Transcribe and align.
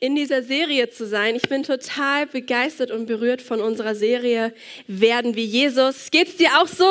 in 0.00 0.14
dieser 0.14 0.42
Serie 0.42 0.90
zu 0.90 1.06
sein. 1.06 1.34
Ich 1.34 1.48
bin 1.48 1.62
total 1.62 2.26
begeistert 2.26 2.90
und 2.90 3.06
berührt 3.06 3.42
von 3.42 3.60
unserer 3.60 3.94
Serie 3.94 4.52
Werden 4.86 5.34
wie 5.34 5.44
Jesus. 5.44 6.10
Geht's 6.10 6.36
dir 6.36 6.50
auch 6.60 6.68
so? 6.68 6.88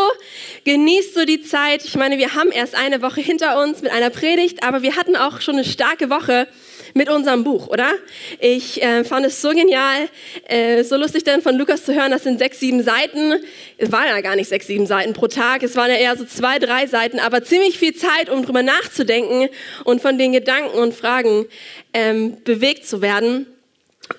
Genießt 0.66 1.16
du 1.16 1.26
die 1.26 1.42
Zeit? 1.42 1.86
Ich 1.86 1.96
meine, 1.96 2.18
wir 2.18 2.36
haben 2.36 2.52
erst 2.52 2.76
eine 2.76 3.02
Woche 3.02 3.22
hinter 3.22 3.62
uns 3.64 3.82
mit 3.82 3.92
einer 3.92 4.10
Predigt, 4.10 4.64
aber 4.64 4.82
wir 4.82 4.96
hatten 4.98 5.16
auch 5.16 5.40
schon 5.40 5.56
eine 5.56 5.64
starke 5.64 6.10
Woche 6.10 6.48
mit 6.94 7.10
unserem 7.10 7.44
Buch, 7.44 7.68
oder? 7.68 7.92
Ich 8.40 8.82
äh, 8.82 9.04
fand 9.04 9.26
es 9.26 9.42
so 9.42 9.50
genial, 9.50 10.10
äh, 10.48 10.84
so 10.84 10.96
lustig 10.98 11.24
denn 11.24 11.42
von 11.42 11.56
Lukas 11.56 11.86
zu 11.86 11.94
hören, 11.94 12.12
das 12.12 12.24
sind 12.24 12.40
sechs, 12.40 12.60
sieben 12.60 12.84
Seiten. 12.84 13.36
Es 13.78 13.92
waren 13.92 14.08
ja 14.08 14.22
gar 14.22 14.36
nicht 14.36 14.50
sechs, 14.50 14.68
sieben 14.68 14.86
Seiten 14.86 15.14
pro 15.14 15.28
Tag, 15.28 15.64
es 15.64 15.76
waren 15.76 15.90
ja 15.90 15.98
eher 15.98 16.16
so 16.16 16.26
zwei, 16.26 16.60
drei 16.60 16.88
Seiten, 16.88 17.20
aber 17.20 17.44
ziemlich 17.44 17.78
viel 17.78 17.96
Zeit, 17.96 18.30
um 18.30 18.46
drüber 18.46 18.64
nachzudenken 18.64 19.50
und 19.84 20.02
von 20.02 20.18
den 20.18 20.32
Gedanken 20.32 20.78
und 20.78 20.94
Fragen 20.94 21.46
ähm, 21.94 22.38
bewegt 22.44 22.86
zu 22.86 23.02
werden. 23.02 23.48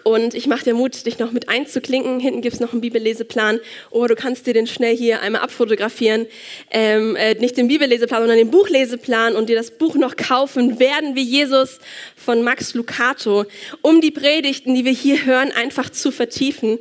Und 0.03 0.35
ich 0.35 0.47
mache 0.47 0.65
dir 0.65 0.75
Mut, 0.75 1.07
dich 1.07 1.19
noch 1.19 1.33
mit 1.33 1.49
einzuklinken. 1.49 2.21
Hinten 2.21 2.41
gibt 2.41 2.55
es 2.55 2.61
noch 2.61 2.73
einen 2.73 2.81
Bibelleseplan. 2.81 3.61
Oder 3.91 4.15
du 4.15 4.21
kannst 4.21 4.47
dir 4.47 4.55
den 4.55 4.67
schnell 4.67 4.97
hier 4.97 5.21
einmal 5.21 5.43
abfotografieren. 5.43 6.27
Ähm, 6.71 7.17
äh, 7.17 7.35
nicht 7.35 7.57
den 7.57 7.69
Bibelleseplan, 7.69 8.21
sondern 8.21 8.39
den 8.39 8.51
Buchleseplan 8.51 9.37
und 9.37 9.49
dir 9.49 9.57
das 9.57 9.71
Buch 9.71 9.97
noch 9.97 10.17
kaufen. 10.17 10.79
Werden 10.79 11.15
wie 11.15 11.23
Jesus 11.23 11.79
von 12.17 12.43
Max 12.43 12.75
Lucato, 12.75 13.45
um 13.83 14.01
die 14.01 14.11
Predigten, 14.11 14.75
die 14.75 14.85
wir 14.85 14.93
hier 14.93 15.25
hören, 15.25 15.53
einfach 15.53 15.91
zu 15.91 16.11
vertiefen 16.11 16.79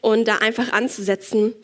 und 0.00 0.28
da 0.28 0.36
einfach 0.38 0.72
anzusetzen. 0.72 1.54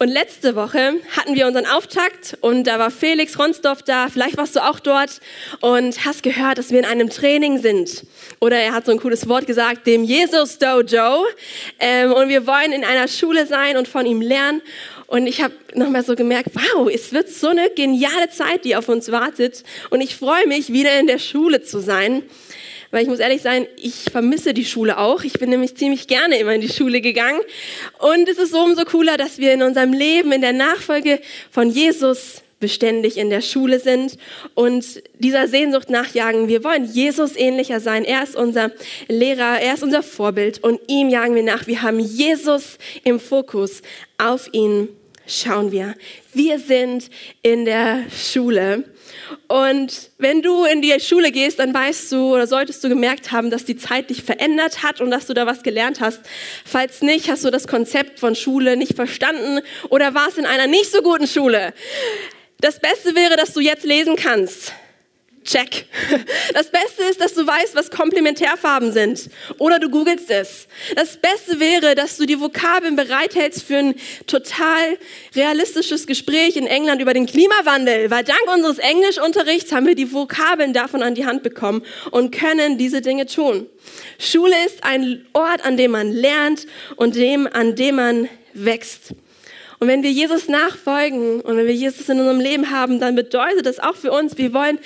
Und 0.00 0.10
letzte 0.10 0.54
Woche 0.54 1.00
hatten 1.16 1.34
wir 1.34 1.48
unseren 1.48 1.66
Auftakt 1.66 2.38
und 2.40 2.68
da 2.68 2.78
war 2.78 2.92
Felix 2.92 3.36
Ronsdorf 3.36 3.82
da. 3.82 4.08
Vielleicht 4.08 4.36
warst 4.36 4.54
du 4.54 4.64
auch 4.64 4.78
dort 4.78 5.18
und 5.60 6.04
hast 6.04 6.22
gehört, 6.22 6.56
dass 6.58 6.70
wir 6.70 6.78
in 6.78 6.84
einem 6.84 7.10
Training 7.10 7.58
sind. 7.58 8.04
Oder 8.38 8.58
er 8.58 8.74
hat 8.74 8.86
so 8.86 8.92
ein 8.92 9.00
cooles 9.00 9.28
Wort 9.28 9.48
gesagt, 9.48 9.88
dem 9.88 10.04
Jesus 10.04 10.58
Dojo. 10.58 11.26
Ähm, 11.80 12.12
und 12.12 12.28
wir 12.28 12.46
wollen 12.46 12.72
in 12.72 12.84
einer 12.84 13.08
Schule 13.08 13.44
sein 13.48 13.76
und 13.76 13.88
von 13.88 14.06
ihm 14.06 14.20
lernen. 14.20 14.62
Und 15.08 15.26
ich 15.26 15.42
habe 15.42 15.54
nochmal 15.74 16.04
so 16.04 16.14
gemerkt, 16.14 16.50
wow, 16.52 16.88
es 16.88 17.12
wird 17.12 17.28
so 17.28 17.48
eine 17.48 17.68
geniale 17.70 18.30
Zeit, 18.30 18.64
die 18.64 18.76
auf 18.76 18.88
uns 18.88 19.10
wartet. 19.10 19.64
Und 19.90 20.00
ich 20.00 20.14
freue 20.14 20.46
mich, 20.46 20.72
wieder 20.72 20.96
in 21.00 21.08
der 21.08 21.18
Schule 21.18 21.62
zu 21.62 21.80
sein. 21.80 22.22
Weil 22.90 23.02
ich 23.02 23.08
muss 23.08 23.18
ehrlich 23.18 23.42
sein, 23.42 23.66
ich 23.76 24.04
vermisse 24.10 24.54
die 24.54 24.64
Schule 24.64 24.98
auch. 24.98 25.22
Ich 25.22 25.34
bin 25.34 25.50
nämlich 25.50 25.76
ziemlich 25.76 26.06
gerne 26.06 26.38
immer 26.38 26.54
in 26.54 26.60
die 26.60 26.70
Schule 26.70 27.00
gegangen. 27.00 27.40
Und 27.98 28.28
es 28.28 28.38
ist 28.38 28.52
so 28.52 28.60
umso 28.60 28.84
cooler, 28.84 29.16
dass 29.16 29.38
wir 29.38 29.52
in 29.52 29.62
unserem 29.62 29.92
Leben, 29.92 30.32
in 30.32 30.40
der 30.40 30.54
Nachfolge 30.54 31.20
von 31.50 31.70
Jesus 31.70 32.42
beständig 32.60 33.16
in 33.16 33.30
der 33.30 33.40
Schule 33.40 33.78
sind 33.78 34.18
und 34.54 34.84
dieser 35.18 35.46
Sehnsucht 35.46 35.90
nachjagen. 35.90 36.48
Wir 36.48 36.64
wollen 36.64 36.84
Jesus 36.84 37.36
ähnlicher 37.36 37.80
sein. 37.80 38.04
Er 38.04 38.22
ist 38.22 38.34
unser 38.34 38.72
Lehrer, 39.06 39.60
er 39.60 39.74
ist 39.74 39.82
unser 39.82 40.02
Vorbild 40.02 40.62
und 40.64 40.80
ihm 40.88 41.08
jagen 41.08 41.34
wir 41.34 41.42
nach. 41.42 41.66
Wir 41.66 41.82
haben 41.82 42.00
Jesus 42.00 42.78
im 43.04 43.20
Fokus. 43.20 43.82
Auf 44.16 44.48
ihn 44.52 44.88
schauen 45.26 45.70
wir. 45.70 45.94
Wir 46.32 46.58
sind 46.58 47.10
in 47.42 47.64
der 47.64 48.04
Schule 48.10 48.84
und 49.46 50.10
wenn 50.18 50.42
du 50.42 50.64
in 50.64 50.82
die 50.82 50.98
Schule 51.00 51.30
gehst, 51.30 51.58
dann 51.58 51.72
weißt 51.72 52.12
du 52.12 52.34
oder 52.34 52.46
solltest 52.46 52.82
du 52.84 52.88
gemerkt 52.88 53.32
haben, 53.32 53.50
dass 53.50 53.64
die 53.64 53.76
Zeit 53.76 54.10
dich 54.10 54.22
verändert 54.22 54.82
hat 54.82 55.00
und 55.00 55.10
dass 55.10 55.26
du 55.26 55.34
da 55.34 55.46
was 55.46 55.62
gelernt 55.62 56.00
hast. 56.00 56.20
Falls 56.64 57.02
nicht, 57.02 57.30
hast 57.30 57.44
du 57.44 57.50
das 57.50 57.66
Konzept 57.66 58.20
von 58.20 58.34
Schule 58.34 58.76
nicht 58.76 58.94
verstanden 58.94 59.60
oder 59.88 60.14
warst 60.14 60.38
in 60.38 60.46
einer 60.46 60.66
nicht 60.66 60.90
so 60.90 61.02
guten 61.02 61.26
Schule. 61.26 61.72
Das 62.60 62.80
Beste 62.80 63.14
wäre, 63.14 63.36
dass 63.36 63.52
du 63.52 63.60
jetzt 63.60 63.84
lesen 63.84 64.16
kannst. 64.16 64.72
Check. 65.48 65.86
Das 66.52 66.70
Beste 66.70 67.04
ist, 67.04 67.22
dass 67.22 67.32
du 67.32 67.46
weißt, 67.46 67.74
was 67.74 67.90
Komplementärfarben 67.90 68.92
sind. 68.92 69.30
Oder 69.56 69.78
du 69.78 69.88
googelst 69.88 70.30
es. 70.30 70.68
Das 70.94 71.16
Beste 71.16 71.58
wäre, 71.58 71.94
dass 71.94 72.18
du 72.18 72.26
die 72.26 72.38
Vokabeln 72.38 72.96
bereithältst 72.96 73.62
für 73.62 73.78
ein 73.78 73.94
total 74.26 74.98
realistisches 75.34 76.06
Gespräch 76.06 76.56
in 76.56 76.66
England 76.66 77.00
über 77.00 77.14
den 77.14 77.24
Klimawandel. 77.24 78.10
Weil 78.10 78.24
dank 78.24 78.42
unseres 78.54 78.76
Englischunterrichts 78.76 79.72
haben 79.72 79.86
wir 79.86 79.94
die 79.94 80.12
Vokabeln 80.12 80.74
davon 80.74 81.02
an 81.02 81.14
die 81.14 81.24
Hand 81.24 81.42
bekommen 81.42 81.82
und 82.10 82.30
können 82.30 82.76
diese 82.76 83.00
Dinge 83.00 83.24
tun. 83.24 83.66
Schule 84.18 84.54
ist 84.66 84.84
ein 84.84 85.24
Ort, 85.32 85.64
an 85.64 85.78
dem 85.78 85.92
man 85.92 86.12
lernt 86.12 86.66
und 86.96 87.16
dem, 87.16 87.46
an 87.46 87.74
dem 87.74 87.96
man 87.96 88.28
wächst. 88.52 89.14
Und 89.78 89.88
wenn 89.88 90.02
wir 90.02 90.10
Jesus 90.10 90.48
nachfolgen 90.48 91.40
und 91.40 91.56
wenn 91.56 91.66
wir 91.66 91.74
Jesus 91.74 92.08
in 92.10 92.18
unserem 92.18 92.40
Leben 92.40 92.70
haben, 92.70 93.00
dann 93.00 93.14
bedeutet 93.14 93.64
das 93.64 93.78
auch 93.78 93.94
für 93.94 94.12
uns, 94.12 94.36
wir 94.36 94.52
wollen 94.52 94.78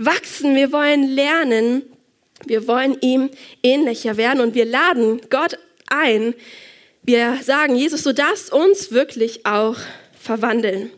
wachsen, 0.00 0.56
wir 0.56 0.72
wollen 0.72 1.08
lernen, 1.08 1.82
wir 2.46 2.66
wollen 2.66 2.96
ihm 3.00 3.30
ähnlicher 3.62 4.16
werden 4.16 4.40
und 4.40 4.54
wir 4.54 4.64
laden 4.64 5.20
Gott 5.30 5.58
ein. 5.88 6.34
Wir 7.02 7.38
sagen, 7.42 7.76
Jesus, 7.76 8.02
du 8.02 8.14
darfst 8.14 8.52
uns 8.52 8.92
wirklich 8.92 9.44
auch 9.46 9.76
verwandeln. 10.18 10.90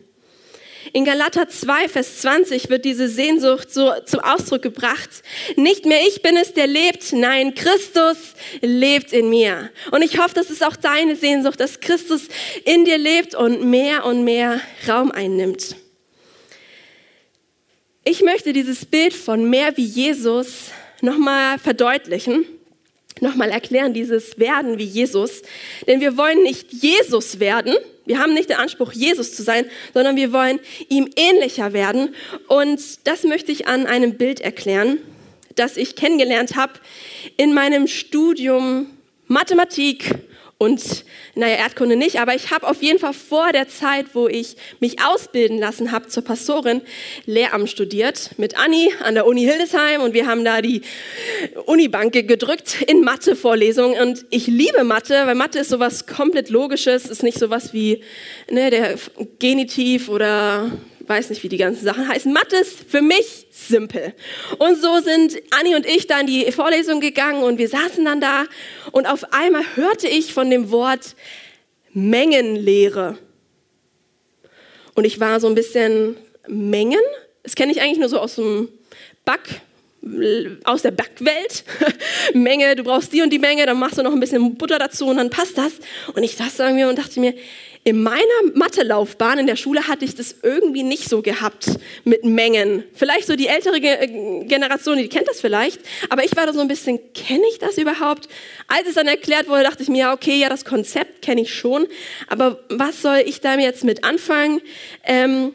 In 0.91 1.05
Galater 1.05 1.47
2, 1.47 1.87
Vers 1.87 2.19
20 2.19 2.69
wird 2.69 2.85
diese 2.85 3.07
Sehnsucht 3.07 3.73
so 3.73 3.91
zum 4.05 4.19
Ausdruck 4.19 4.61
gebracht. 4.61 5.09
Nicht 5.55 5.85
mehr 5.85 6.01
ich 6.07 6.21
bin 6.21 6.35
es, 6.35 6.53
der 6.53 6.67
lebt, 6.67 7.13
nein, 7.13 7.55
Christus 7.55 8.17
lebt 8.61 9.13
in 9.13 9.29
mir. 9.29 9.69
Und 9.91 10.01
ich 10.01 10.19
hoffe, 10.19 10.35
das 10.35 10.49
ist 10.49 10.63
auch 10.63 10.75
deine 10.75 11.15
Sehnsucht, 11.15 11.59
dass 11.59 11.79
Christus 11.79 12.27
in 12.65 12.85
dir 12.85 12.97
lebt 12.97 13.33
und 13.33 13.63
mehr 13.63 14.05
und 14.05 14.23
mehr 14.23 14.59
Raum 14.87 15.11
einnimmt. 15.11 15.77
Ich 18.05 18.21
möchte 18.21 18.51
dieses 18.51 18.85
Bild 18.85 19.13
von 19.13 19.49
mehr 19.49 19.77
wie 19.77 19.85
Jesus 19.85 20.71
nochmal 20.99 21.57
verdeutlichen, 21.57 22.43
nochmal 23.21 23.49
erklären, 23.49 23.93
dieses 23.93 24.37
Werden 24.37 24.77
wie 24.77 24.83
Jesus. 24.83 25.41
Denn 25.87 26.01
wir 26.01 26.17
wollen 26.17 26.43
nicht 26.43 26.73
Jesus 26.73 27.39
werden, 27.39 27.73
wir 28.05 28.19
haben 28.19 28.33
nicht 28.33 28.49
den 28.49 28.57
Anspruch, 28.57 28.91
Jesus 28.91 29.33
zu 29.33 29.41
sein, 29.41 29.65
sondern 29.93 30.17
wir 30.17 30.33
wollen 30.33 30.59
ihm 30.89 31.09
ähnlicher 31.15 31.71
werden. 31.71 32.13
Und 32.49 32.81
das 33.07 33.23
möchte 33.23 33.53
ich 33.53 33.67
an 33.67 33.85
einem 33.85 34.15
Bild 34.17 34.41
erklären, 34.41 34.97
das 35.55 35.77
ich 35.77 35.95
kennengelernt 35.95 36.57
habe 36.57 36.73
in 37.37 37.53
meinem 37.53 37.87
Studium 37.87 38.87
Mathematik 39.27 40.13
und 40.63 41.05
naja, 41.35 41.57
Erdkunde 41.57 41.95
nicht, 41.95 42.19
aber 42.19 42.35
ich 42.35 42.51
habe 42.51 42.67
auf 42.67 42.81
jeden 42.81 42.99
Fall 42.99 43.13
vor 43.13 43.51
der 43.51 43.67
Zeit, 43.67 44.07
wo 44.13 44.27
ich 44.27 44.55
mich 44.79 45.03
ausbilden 45.03 45.59
lassen 45.59 45.91
habe 45.91 46.07
zur 46.07 46.23
Pastorin, 46.23 46.81
Lehramt 47.25 47.69
studiert 47.69 48.31
mit 48.37 48.57
Anni 48.57 48.91
an 49.03 49.15
der 49.15 49.25
Uni 49.25 49.43
Hildesheim. 49.43 50.01
Und 50.01 50.13
wir 50.13 50.27
haben 50.27 50.45
da 50.45 50.61
die 50.61 50.81
Unibank 51.65 52.13
gedrückt 52.13 52.81
in 52.87 53.01
Mathe-Vorlesungen 53.01 53.99
und 53.99 54.25
ich 54.29 54.47
liebe 54.47 54.83
Mathe, 54.83 55.13
weil 55.25 55.35
Mathe 55.35 55.59
ist 55.59 55.69
sowas 55.69 56.05
komplett 56.05 56.49
Logisches, 56.49 57.05
ist 57.05 57.23
nicht 57.23 57.39
sowas 57.39 57.73
wie 57.73 58.03
ne, 58.49 58.69
der 58.69 58.95
Genitiv 59.39 60.09
oder 60.09 60.71
weiß 61.07 61.29
nicht, 61.29 61.43
wie 61.43 61.49
die 61.49 61.57
ganzen 61.57 61.83
Sachen 61.83 62.07
heißen. 62.07 62.31
Mathe 62.31 62.55
ist 62.57 62.89
für 62.89 63.01
mich 63.01 63.47
simpel. 63.51 64.13
Und 64.57 64.81
so 64.81 64.99
sind 64.99 65.35
Anni 65.51 65.75
und 65.75 65.85
ich 65.85 66.07
dann 66.07 66.27
die 66.27 66.51
Vorlesung 66.51 66.99
gegangen 66.99 67.43
und 67.43 67.57
wir 67.57 67.67
saßen 67.69 68.03
dann 68.05 68.21
da 68.21 68.45
und 68.91 69.05
auf 69.05 69.33
einmal 69.33 69.63
hörte 69.75 70.07
ich 70.07 70.33
von 70.33 70.49
dem 70.49 70.71
Wort 70.71 71.15
Mengenlehre. 71.93 73.17
Und 74.95 75.05
ich 75.05 75.19
war 75.19 75.39
so 75.39 75.47
ein 75.47 75.55
bisschen 75.55 76.15
Mengen. 76.47 77.01
Das 77.43 77.55
kenne 77.55 77.71
ich 77.71 77.81
eigentlich 77.81 77.99
nur 77.99 78.09
so 78.09 78.19
aus 78.19 78.35
dem 78.35 78.69
Back, 79.25 79.61
aus 80.63 80.81
der 80.81 80.91
Backwelt. 80.91 81.63
Menge, 82.33 82.75
du 82.75 82.83
brauchst 82.83 83.13
die 83.13 83.21
und 83.21 83.31
die 83.31 83.39
Menge, 83.39 83.65
dann 83.65 83.79
machst 83.79 83.97
du 83.97 84.03
noch 84.03 84.13
ein 84.13 84.19
bisschen 84.19 84.55
Butter 84.55 84.79
dazu 84.79 85.07
und 85.07 85.17
dann 85.17 85.29
passt 85.29 85.57
das. 85.57 85.73
Und 86.13 86.23
ich 86.23 86.35
saß 86.35 86.57
da 86.57 86.71
mir 86.71 86.89
und 86.89 86.97
dachte 86.97 87.19
mir, 87.19 87.33
in 87.85 88.01
meiner 88.01 88.23
Mathelaufbahn 88.53 89.39
in 89.39 89.47
der 89.47 89.57
Schule 89.57 89.87
hatte 89.87 90.05
ich 90.05 90.15
das 90.15 90.35
irgendwie 90.41 90.83
nicht 90.83 91.09
so 91.09 91.21
gehabt 91.21 91.69
mit 92.05 92.23
Mengen. 92.23 92.83
Vielleicht 92.93 93.27
so 93.27 93.35
die 93.35 93.47
ältere 93.47 93.77
äh, 93.77 94.45
Generation, 94.45 94.97
die 94.97 95.09
kennt 95.09 95.27
das 95.27 95.41
vielleicht, 95.41 95.81
aber 96.09 96.23
ich 96.23 96.35
war 96.35 96.45
da 96.45 96.53
so 96.53 96.61
ein 96.61 96.69
bisschen, 96.69 96.99
kenne 97.13 97.43
ich 97.51 97.59
das 97.59 97.77
überhaupt? 97.77 98.29
Als 98.67 98.87
es 98.87 98.95
dann 98.95 99.07
erklärt 99.07 99.49
wurde, 99.49 99.63
dachte 99.63 99.83
ich 99.83 99.89
mir, 99.89 99.99
ja, 99.99 100.13
okay, 100.13 100.39
ja, 100.39 100.47
das 100.47 100.63
Konzept 100.63 101.21
kenne 101.21 101.41
ich 101.41 101.53
schon, 101.53 101.87
aber 102.27 102.59
was 102.69 103.01
soll 103.01 103.21
ich 103.25 103.41
da 103.41 103.57
jetzt 103.57 103.83
mit 103.83 104.05
anfangen? 104.05 104.61
Ähm, 105.03 105.53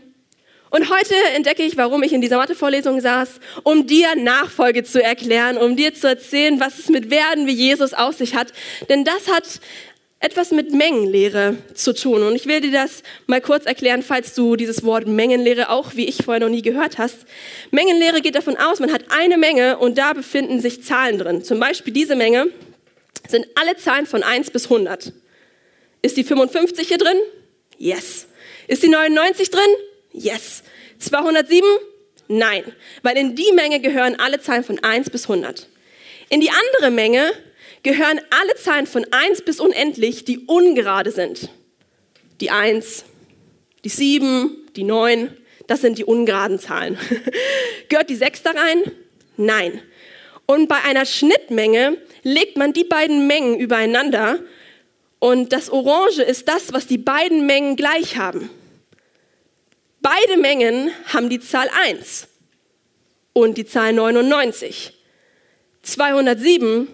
und 0.70 0.90
heute 0.90 1.14
entdecke 1.34 1.62
ich, 1.62 1.78
warum 1.78 2.02
ich 2.02 2.12
in 2.12 2.20
dieser 2.20 2.36
Mathe-Vorlesung 2.36 3.00
saß, 3.00 3.40
um 3.62 3.86
dir 3.86 4.14
Nachfolge 4.16 4.84
zu 4.84 5.02
erklären, 5.02 5.56
um 5.56 5.76
dir 5.76 5.94
zu 5.94 6.06
erzählen, 6.08 6.60
was 6.60 6.78
es 6.78 6.90
mit 6.90 7.10
Werden 7.10 7.46
wie 7.46 7.52
Jesus 7.52 7.94
auf 7.94 8.14
sich 8.14 8.34
hat. 8.34 8.52
Denn 8.90 9.04
das 9.04 9.28
hat 9.28 9.60
etwas 10.20 10.50
mit 10.50 10.72
Mengenlehre 10.72 11.56
zu 11.74 11.94
tun. 11.94 12.22
Und 12.22 12.34
ich 12.34 12.46
will 12.46 12.60
dir 12.60 12.72
das 12.72 13.02
mal 13.26 13.40
kurz 13.40 13.66
erklären, 13.66 14.02
falls 14.02 14.34
du 14.34 14.56
dieses 14.56 14.82
Wort 14.82 15.06
Mengenlehre 15.06 15.70
auch, 15.70 15.94
wie 15.94 16.06
ich 16.06 16.24
vorher 16.24 16.40
noch 16.40 16.48
nie 16.48 16.62
gehört 16.62 16.98
hast. 16.98 17.18
Mengenlehre 17.70 18.20
geht 18.20 18.34
davon 18.34 18.56
aus, 18.56 18.80
man 18.80 18.92
hat 18.92 19.04
eine 19.10 19.38
Menge 19.38 19.78
und 19.78 19.96
da 19.96 20.12
befinden 20.12 20.60
sich 20.60 20.82
Zahlen 20.82 21.18
drin. 21.18 21.44
Zum 21.44 21.60
Beispiel 21.60 21.92
diese 21.92 22.16
Menge 22.16 22.48
sind 23.28 23.46
alle 23.54 23.76
Zahlen 23.76 24.06
von 24.06 24.22
1 24.22 24.50
bis 24.50 24.64
100. 24.64 25.12
Ist 26.02 26.16
die 26.16 26.24
55 26.24 26.88
hier 26.88 26.98
drin? 26.98 27.16
Yes. 27.76 28.26
Ist 28.66 28.82
die 28.82 28.88
99 28.88 29.50
drin? 29.50 29.70
Yes. 30.12 30.64
207? 30.98 31.64
Nein. 32.26 32.64
Weil 33.02 33.16
in 33.16 33.36
die 33.36 33.52
Menge 33.54 33.80
gehören 33.80 34.16
alle 34.18 34.40
Zahlen 34.40 34.64
von 34.64 34.82
1 34.82 35.10
bis 35.10 35.28
100. 35.28 35.68
In 36.28 36.40
die 36.40 36.50
andere 36.50 36.90
Menge 36.90 37.32
gehören 37.82 38.20
alle 38.30 38.54
Zahlen 38.56 38.86
von 38.86 39.06
1 39.10 39.42
bis 39.42 39.60
unendlich, 39.60 40.24
die 40.24 40.38
ungerade 40.40 41.10
sind. 41.10 41.50
Die 42.40 42.50
1, 42.50 43.04
die 43.84 43.88
7, 43.88 44.56
die 44.76 44.84
9, 44.84 45.36
das 45.66 45.80
sind 45.80 45.98
die 45.98 46.04
ungeraden 46.04 46.58
Zahlen. 46.58 46.98
Gehört 47.88 48.10
die 48.10 48.16
6 48.16 48.42
da 48.42 48.50
rein? 48.50 48.82
Nein. 49.36 49.82
Und 50.46 50.68
bei 50.68 50.82
einer 50.82 51.04
Schnittmenge 51.04 51.98
legt 52.22 52.56
man 52.56 52.72
die 52.72 52.84
beiden 52.84 53.26
Mengen 53.26 53.58
übereinander 53.58 54.40
und 55.18 55.52
das 55.52 55.70
Orange 55.70 56.22
ist 56.22 56.48
das, 56.48 56.72
was 56.72 56.86
die 56.86 56.98
beiden 56.98 57.46
Mengen 57.46 57.76
gleich 57.76 58.16
haben. 58.16 58.50
Beide 60.00 60.38
Mengen 60.38 60.90
haben 61.12 61.28
die 61.28 61.40
Zahl 61.40 61.68
1 61.86 62.28
und 63.32 63.58
die 63.58 63.66
Zahl 63.66 63.92
99. 63.92 64.94
207 65.82 66.88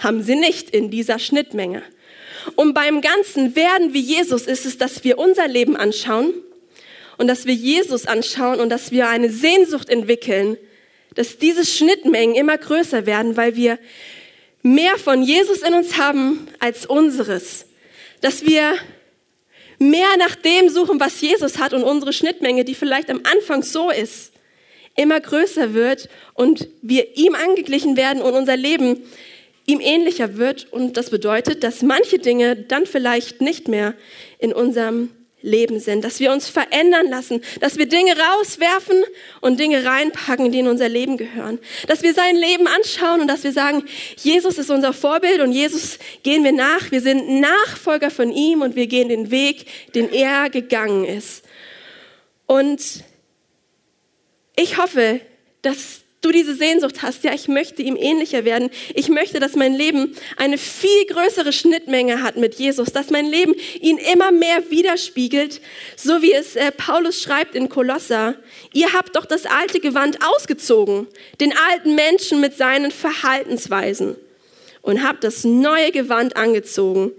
haben 0.00 0.22
sie 0.22 0.34
nicht 0.34 0.70
in 0.70 0.90
dieser 0.90 1.18
Schnittmenge. 1.18 1.82
Und 2.56 2.74
beim 2.74 3.00
Ganzen 3.00 3.54
Werden 3.54 3.94
wie 3.94 4.00
Jesus 4.00 4.46
ist 4.46 4.66
es, 4.66 4.78
dass 4.78 5.04
wir 5.04 5.18
unser 5.18 5.46
Leben 5.46 5.76
anschauen 5.76 6.34
und 7.18 7.28
dass 7.28 7.46
wir 7.46 7.54
Jesus 7.54 8.06
anschauen 8.06 8.60
und 8.60 8.70
dass 8.70 8.90
wir 8.90 9.08
eine 9.08 9.30
Sehnsucht 9.30 9.88
entwickeln, 9.90 10.56
dass 11.14 11.38
diese 11.38 11.66
Schnittmengen 11.66 12.34
immer 12.34 12.56
größer 12.56 13.04
werden, 13.04 13.36
weil 13.36 13.56
wir 13.56 13.78
mehr 14.62 14.96
von 14.96 15.22
Jesus 15.22 15.58
in 15.58 15.74
uns 15.74 15.98
haben 15.98 16.48
als 16.60 16.86
unseres. 16.86 17.66
Dass 18.22 18.46
wir 18.46 18.74
mehr 19.78 20.16
nach 20.18 20.34
dem 20.34 20.68
suchen, 20.68 21.00
was 21.00 21.20
Jesus 21.20 21.58
hat 21.58 21.74
und 21.74 21.82
unsere 21.82 22.12
Schnittmenge, 22.12 22.64
die 22.64 22.74
vielleicht 22.74 23.10
am 23.10 23.20
Anfang 23.24 23.62
so 23.62 23.90
ist, 23.90 24.32
immer 24.96 25.20
größer 25.20 25.74
wird 25.74 26.08
und 26.34 26.68
wir 26.82 27.16
ihm 27.16 27.34
angeglichen 27.34 27.96
werden 27.96 28.22
und 28.22 28.34
unser 28.34 28.56
Leben 28.56 29.02
ihm 29.70 29.80
ähnlicher 29.80 30.36
wird. 30.36 30.72
Und 30.72 30.96
das 30.96 31.10
bedeutet, 31.10 31.62
dass 31.64 31.82
manche 31.82 32.18
Dinge 32.18 32.56
dann 32.56 32.86
vielleicht 32.86 33.40
nicht 33.40 33.68
mehr 33.68 33.94
in 34.38 34.52
unserem 34.52 35.10
Leben 35.42 35.80
sind, 35.80 36.04
dass 36.04 36.20
wir 36.20 36.32
uns 36.32 36.48
verändern 36.48 37.08
lassen, 37.08 37.40
dass 37.60 37.78
wir 37.78 37.86
Dinge 37.86 38.14
rauswerfen 38.16 39.02
und 39.40 39.58
Dinge 39.58 39.84
reinpacken, 39.84 40.52
die 40.52 40.58
in 40.58 40.68
unser 40.68 40.88
Leben 40.88 41.16
gehören, 41.16 41.58
dass 41.86 42.02
wir 42.02 42.12
sein 42.12 42.36
Leben 42.36 42.66
anschauen 42.66 43.22
und 43.22 43.28
dass 43.28 43.42
wir 43.42 43.52
sagen, 43.52 43.84
Jesus 44.16 44.58
ist 44.58 44.70
unser 44.70 44.92
Vorbild 44.92 45.40
und 45.40 45.52
Jesus 45.52 45.98
gehen 46.22 46.44
wir 46.44 46.52
nach, 46.52 46.90
wir 46.90 47.00
sind 47.00 47.40
Nachfolger 47.40 48.10
von 48.10 48.32
ihm 48.32 48.60
und 48.62 48.76
wir 48.76 48.86
gehen 48.86 49.08
den 49.08 49.30
Weg, 49.30 49.66
den 49.94 50.12
er 50.12 50.50
gegangen 50.50 51.04
ist. 51.04 51.42
Und 52.46 53.04
ich 54.56 54.76
hoffe, 54.76 55.20
dass 55.62 56.00
du 56.20 56.32
diese 56.32 56.54
Sehnsucht 56.54 57.02
hast, 57.02 57.24
ja, 57.24 57.32
ich 57.32 57.48
möchte 57.48 57.82
ihm 57.82 57.96
ähnlicher 57.96 58.44
werden. 58.44 58.70
Ich 58.94 59.08
möchte, 59.08 59.40
dass 59.40 59.56
mein 59.56 59.74
Leben 59.74 60.14
eine 60.36 60.58
viel 60.58 61.06
größere 61.06 61.52
Schnittmenge 61.52 62.22
hat 62.22 62.36
mit 62.36 62.56
Jesus, 62.56 62.92
dass 62.92 63.10
mein 63.10 63.26
Leben 63.26 63.54
ihn 63.80 63.96
immer 63.96 64.30
mehr 64.30 64.70
widerspiegelt, 64.70 65.60
so 65.96 66.20
wie 66.20 66.32
es 66.32 66.56
äh, 66.56 66.72
Paulus 66.72 67.22
schreibt 67.22 67.54
in 67.54 67.68
Kolosser. 67.68 68.34
Ihr 68.72 68.92
habt 68.92 69.16
doch 69.16 69.24
das 69.24 69.46
alte 69.46 69.80
Gewand 69.80 70.18
ausgezogen, 70.22 71.06
den 71.40 71.54
alten 71.70 71.94
Menschen 71.94 72.40
mit 72.40 72.56
seinen 72.56 72.90
Verhaltensweisen 72.90 74.16
und 74.82 75.02
habt 75.02 75.24
das 75.24 75.44
neue 75.44 75.90
Gewand 75.90 76.36
angezogen, 76.36 77.12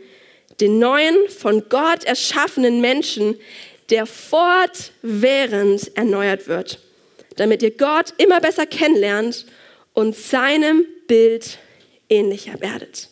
den 0.59 0.77
neuen, 0.77 1.15
von 1.29 1.63
Gott 1.69 2.03
erschaffenen 2.03 2.81
Menschen, 2.81 3.35
der 3.89 4.05
fortwährend 4.05 5.97
erneuert 5.97 6.47
wird 6.47 6.79
damit 7.41 7.63
ihr 7.63 7.75
Gott 7.75 8.13
immer 8.17 8.39
besser 8.39 8.67
kennenlernt 8.67 9.47
und 9.93 10.15
seinem 10.15 10.85
Bild 11.07 11.57
ähnlicher 12.07 12.61
werdet. 12.61 13.09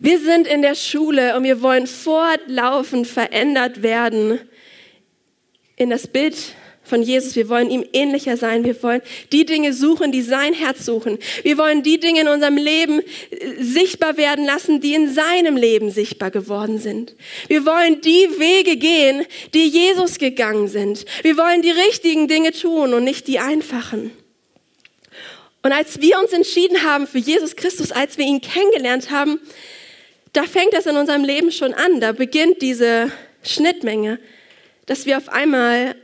Wir 0.00 0.18
sind 0.18 0.48
in 0.48 0.62
der 0.62 0.74
Schule 0.74 1.36
und 1.36 1.44
wir 1.44 1.62
wollen 1.62 1.86
fortlaufend 1.86 3.06
verändert 3.06 3.82
werden 3.84 4.40
in 5.76 5.90
das 5.90 6.08
Bild 6.08 6.36
von 6.88 7.02
Jesus. 7.02 7.36
Wir 7.36 7.48
wollen 7.48 7.70
ihm 7.70 7.84
ähnlicher 7.92 8.36
sein. 8.36 8.64
Wir 8.64 8.82
wollen 8.82 9.02
die 9.32 9.44
Dinge 9.44 9.72
suchen, 9.72 10.12
die 10.12 10.22
sein 10.22 10.54
Herz 10.54 10.84
suchen. 10.84 11.18
Wir 11.42 11.58
wollen 11.58 11.82
die 11.82 12.00
Dinge 12.00 12.22
in 12.22 12.28
unserem 12.28 12.56
Leben 12.56 13.00
äh, 13.00 13.62
sichtbar 13.62 14.16
werden 14.16 14.44
lassen, 14.44 14.80
die 14.80 14.94
in 14.94 15.12
seinem 15.12 15.56
Leben 15.56 15.90
sichtbar 15.90 16.30
geworden 16.30 16.78
sind. 16.78 17.14
Wir 17.48 17.64
wollen 17.66 18.00
die 18.00 18.28
Wege 18.38 18.76
gehen, 18.76 19.24
die 19.54 19.66
Jesus 19.66 20.18
gegangen 20.18 20.68
sind. 20.68 21.04
Wir 21.22 21.36
wollen 21.36 21.62
die 21.62 21.70
richtigen 21.70 22.28
Dinge 22.28 22.52
tun 22.52 22.94
und 22.94 23.04
nicht 23.04 23.28
die 23.28 23.38
einfachen. 23.38 24.10
Und 25.62 25.72
als 25.72 26.00
wir 26.00 26.18
uns 26.18 26.32
entschieden 26.32 26.84
haben 26.84 27.06
für 27.06 27.18
Jesus 27.18 27.56
Christus, 27.56 27.92
als 27.92 28.16
wir 28.16 28.24
ihn 28.24 28.40
kennengelernt 28.40 29.10
haben, 29.10 29.40
da 30.32 30.44
fängt 30.44 30.72
das 30.72 30.86
in 30.86 30.96
unserem 30.96 31.24
Leben 31.24 31.50
schon 31.50 31.74
an. 31.74 32.00
Da 32.00 32.12
beginnt 32.12 32.62
diese 32.62 33.10
Schnittmenge, 33.42 34.20
dass 34.86 35.06
wir 35.06 35.16
auf 35.16 35.28
einmal 35.28 35.96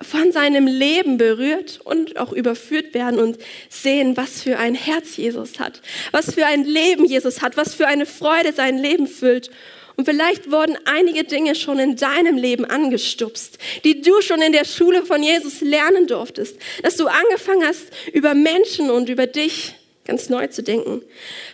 von 0.00 0.32
seinem 0.32 0.66
Leben 0.66 1.18
berührt 1.18 1.80
und 1.84 2.16
auch 2.16 2.32
überführt 2.32 2.94
werden 2.94 3.20
und 3.20 3.38
sehen, 3.68 4.16
was 4.16 4.42
für 4.42 4.58
ein 4.58 4.74
Herz 4.74 5.16
Jesus 5.16 5.60
hat, 5.60 5.82
was 6.10 6.34
für 6.34 6.46
ein 6.46 6.64
Leben 6.64 7.04
Jesus 7.04 7.42
hat, 7.42 7.56
was 7.56 7.74
für 7.74 7.86
eine 7.86 8.06
Freude 8.06 8.52
sein 8.52 8.76
Leben 8.76 9.06
füllt. 9.06 9.50
Und 9.96 10.06
vielleicht 10.06 10.50
wurden 10.50 10.76
einige 10.86 11.22
Dinge 11.22 11.54
schon 11.54 11.78
in 11.78 11.94
deinem 11.94 12.36
Leben 12.36 12.64
angestupst, 12.64 13.58
die 13.84 14.00
du 14.02 14.20
schon 14.20 14.42
in 14.42 14.50
der 14.50 14.64
Schule 14.64 15.06
von 15.06 15.22
Jesus 15.22 15.60
lernen 15.60 16.08
durftest, 16.08 16.56
dass 16.82 16.96
du 16.96 17.06
angefangen 17.06 17.64
hast, 17.64 17.86
über 18.12 18.34
Menschen 18.34 18.90
und 18.90 19.08
über 19.08 19.28
dich 19.28 19.74
ganz 20.04 20.28
neu 20.28 20.48
zu 20.48 20.64
denken. 20.64 21.02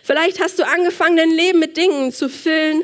Vielleicht 0.01 0.39
hast 0.41 0.57
du 0.57 0.65
angefangen, 0.65 1.17
dein 1.17 1.29
Leben 1.29 1.59
mit 1.59 1.77
Dingen 1.77 2.11
zu 2.11 2.29
füllen, 2.29 2.83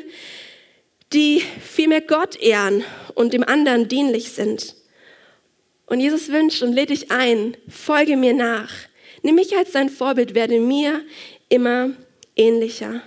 die 1.12 1.42
vielmehr 1.60 2.02
Gott 2.02 2.36
ehren 2.36 2.84
und 3.14 3.32
dem 3.32 3.42
anderen 3.42 3.88
dienlich 3.88 4.30
sind. 4.30 4.77
Und 5.88 6.00
Jesus 6.00 6.28
wünscht 6.28 6.62
und 6.62 6.72
lädt 6.72 6.90
dich 6.90 7.10
ein, 7.10 7.56
folge 7.68 8.16
mir 8.16 8.34
nach. 8.34 8.70
Nimm 9.22 9.36
mich 9.36 9.56
als 9.56 9.72
dein 9.72 9.88
Vorbild, 9.88 10.34
werde 10.34 10.60
mir 10.60 11.02
immer 11.48 11.90
ähnlicher. 12.36 13.02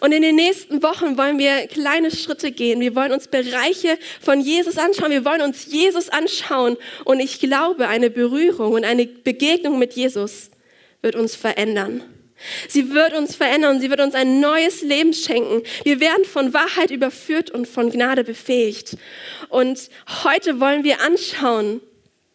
Und 0.00 0.12
in 0.12 0.22
den 0.22 0.36
nächsten 0.36 0.82
Wochen 0.82 1.18
wollen 1.18 1.38
wir 1.38 1.66
kleine 1.66 2.10
Schritte 2.10 2.52
gehen. 2.52 2.80
Wir 2.80 2.94
wollen 2.94 3.10
uns 3.10 3.26
Bereiche 3.26 3.98
von 4.20 4.40
Jesus 4.40 4.78
anschauen. 4.78 5.10
Wir 5.10 5.24
wollen 5.24 5.40
uns 5.40 5.66
Jesus 5.66 6.08
anschauen. 6.08 6.76
Und 7.04 7.20
ich 7.20 7.40
glaube, 7.40 7.88
eine 7.88 8.10
Berührung 8.10 8.74
und 8.74 8.84
eine 8.84 9.06
Begegnung 9.06 9.78
mit 9.78 9.94
Jesus 9.94 10.50
wird 11.02 11.16
uns 11.16 11.34
verändern. 11.34 12.04
Sie 12.68 12.90
wird 12.90 13.14
uns 13.14 13.34
verändern 13.34 13.80
sie 13.80 13.90
wird 13.90 14.00
uns 14.00 14.14
ein 14.14 14.40
neues 14.40 14.82
Leben 14.82 15.12
schenken. 15.12 15.62
Wir 15.84 16.00
werden 16.00 16.24
von 16.24 16.54
Wahrheit 16.54 16.90
überführt 16.90 17.50
und 17.50 17.66
von 17.66 17.90
Gnade 17.90 18.24
befähigt. 18.24 18.96
Und 19.48 19.90
heute 20.24 20.60
wollen 20.60 20.84
wir 20.84 21.00
anschauen 21.00 21.80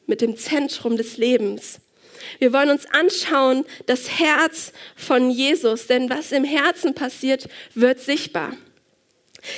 mit 0.06 0.22
dem 0.22 0.38
Zentrum 0.38 0.98
des 0.98 1.18
Lebens. 1.18 1.80
Wir 2.40 2.54
wollen 2.54 2.70
uns 2.70 2.86
anschauen 2.86 3.66
das 3.86 4.20
Herz 4.20 4.74
von 4.96 5.30
Jesus, 5.30 5.88
denn 5.88 6.10
was 6.10 6.32
im 6.32 6.44
Herzen 6.44 6.94
passiert, 6.94 7.48
wird 7.74 8.00
sichtbar. 8.00 8.56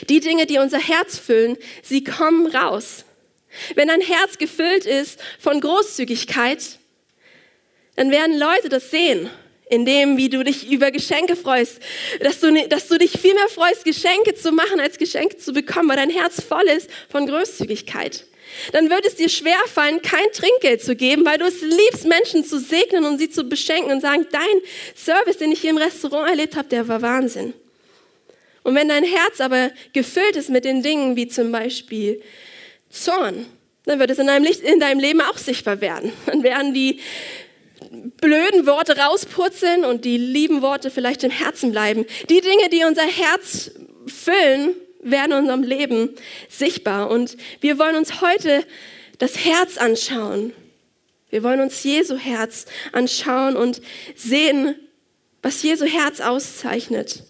Die 0.10 0.20
Dinge, 0.20 0.46
die 0.46 0.58
unser 0.58 0.80
Herz 0.80 1.18
füllen, 1.18 1.58
sie 1.84 2.04
kommen 2.04 2.48
raus. 2.48 3.06
Wenn 3.76 3.90
ein 3.90 4.02
Herz 4.02 4.38
gefüllt 4.38 4.86
ist 4.86 5.20
von 5.40 5.62
Großzügigkeit, 5.62 6.80
dann 7.96 8.12
werden 8.12 8.38
Leute 8.38 8.70
das 8.70 8.92
sehen 8.92 9.30
in 9.70 9.86
dem, 9.86 10.18
wie 10.18 10.30
du 10.30 10.44
dich 10.44 10.70
über 10.70 10.92
Geschenke 10.92 11.36
freust, 11.36 11.80
dass 12.22 12.40
du, 12.40 12.54
dass 12.68 12.88
du 12.88 12.98
dich 12.98 13.12
viel 13.12 13.34
mehr 13.34 13.50
freust, 13.50 13.84
Geschenke 13.84 14.36
zu 14.36 14.52
machen, 14.52 14.80
als 14.80 14.98
Geschenke 14.98 15.38
zu 15.38 15.54
bekommen, 15.54 15.90
weil 15.90 15.98
dein 15.98 16.10
Herz 16.10 16.42
voll 16.42 16.66
ist 16.66 16.90
von 17.10 17.26
Großzügigkeit. 17.26 18.26
Dann 18.72 18.90
wird 18.90 19.06
es 19.06 19.16
dir 19.16 19.28
schwerfallen, 19.28 20.02
kein 20.02 20.32
Trinkgeld 20.32 20.82
zu 20.82 20.96
geben, 20.96 21.26
weil 21.26 21.38
du 21.38 21.46
es 21.46 21.62
liebst, 21.62 22.06
Menschen 22.06 22.46
zu 22.46 22.60
segnen 22.60 23.04
und 23.06 23.18
sie 23.18 23.30
zu 23.30 23.44
beschenken 23.44 23.92
und 23.92 24.02
sagen, 24.02 24.28
dein 24.32 24.62
Service, 24.96 25.38
den 25.38 25.52
ich 25.52 25.62
hier 25.62 25.72
im 25.72 25.78
Restaurant 25.78 26.30
erlebt 26.30 26.56
habe, 26.56 26.68
der 26.70 26.88
war 26.88 27.02
Wahnsinn. 27.02 27.54
Und 28.64 28.76
wenn 28.76 28.88
dein 28.88 29.04
Herz 29.04 29.42
aber 29.42 29.72
gefüllt 29.94 30.36
ist 30.36 30.50
mit 30.50 30.66
den 30.66 30.82
Dingen 30.82 31.16
wie 31.16 31.28
zum 31.28 31.52
Beispiel 31.52 32.22
Zorn, 32.90 33.46
dann 33.86 34.00
wird 34.00 34.10
es 34.10 34.20
in 34.20 34.28
deinem, 34.28 34.44
Licht, 34.44 34.62
in 34.62 34.80
deinem 34.80 35.00
Leben 35.00 35.22
auch 35.22 35.38
sichtbar 35.38 35.82
werden. 35.82 36.12
Dann 36.26 36.42
werden 36.44 36.74
die 36.74 37.00
blöden 38.18 38.66
Worte 38.66 38.98
rauspurzeln 38.98 39.86
und 39.86 40.06
die 40.06 40.18
lieben 40.18 40.62
Worte 40.62 40.90
vielleicht 40.92 41.24
im 41.24 41.32
Herzen 41.32 41.72
bleiben. 41.72 42.06
Die 42.30 42.42
Dinge, 42.42 42.70
die 42.72 42.84
unser 42.84 43.04
Herz 43.04 43.72
füllen, 44.08 44.76
werden 45.02 45.32
in 45.32 45.38
unserem 45.40 45.64
Leben 45.64 46.16
sichtbar. 46.50 47.10
Und 47.10 47.38
wir 47.62 47.78
wollen 47.78 47.96
uns 47.96 48.22
heute 48.22 48.66
das 49.18 49.46
Herz 49.46 49.78
anschauen. 49.78 50.54
Wir 51.30 51.44
wollen 51.44 51.62
uns 51.62 51.84
Jesu 51.84 52.18
Herz 52.18 52.66
anschauen 52.92 53.56
und 53.56 53.82
sehen, 54.16 54.76
was 55.42 55.62
Jesu 55.64 55.86
Herz 55.86 56.22
auszeichnet. 56.22 57.24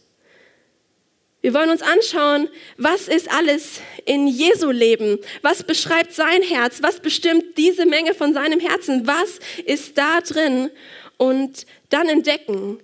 Wir 1.46 1.54
wollen 1.54 1.70
uns 1.70 1.84
anschauen, 1.84 2.50
was 2.76 3.08
ist 3.08 3.32
alles 3.32 3.80
in 4.06 4.26
Jesu 4.26 4.72
Leben? 4.72 5.20
Was 5.44 5.62
beschreibt 5.62 6.12
sein 6.12 6.42
Herz? 6.42 6.80
Was 6.82 7.00
bestimmt 7.00 7.56
diese 7.56 7.86
Menge 7.86 8.16
von 8.16 8.34
seinem 8.34 8.60
Herzen? 8.60 9.06
Was 9.06 9.40
ist 9.64 9.96
da 9.96 10.22
drin? 10.22 10.72
Und 11.18 11.68
dann 11.90 12.10
entdecken, 12.10 12.80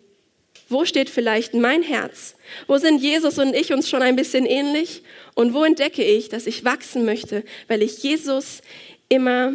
wo 0.70 0.86
steht 0.86 1.10
vielleicht 1.10 1.56
mein 1.56 1.82
Herz? 1.82 2.36
Wo 2.68 2.78
sind 2.78 3.02
Jesus 3.02 3.40
und 3.40 3.56
ich 3.56 3.74
uns 3.74 3.90
schon 3.90 4.04
ein 4.04 4.16
bisschen 4.16 4.46
ähnlich? 4.46 5.02
Und 5.34 5.56
wo 5.56 5.64
entdecke 5.64 6.04
ich, 6.04 6.30
dass 6.30 6.46
ich 6.46 6.64
wachsen 6.64 7.04
möchte, 7.04 7.44
weil 7.68 7.82
ich 7.82 8.04
Jesus 8.04 8.62
immer 9.10 9.54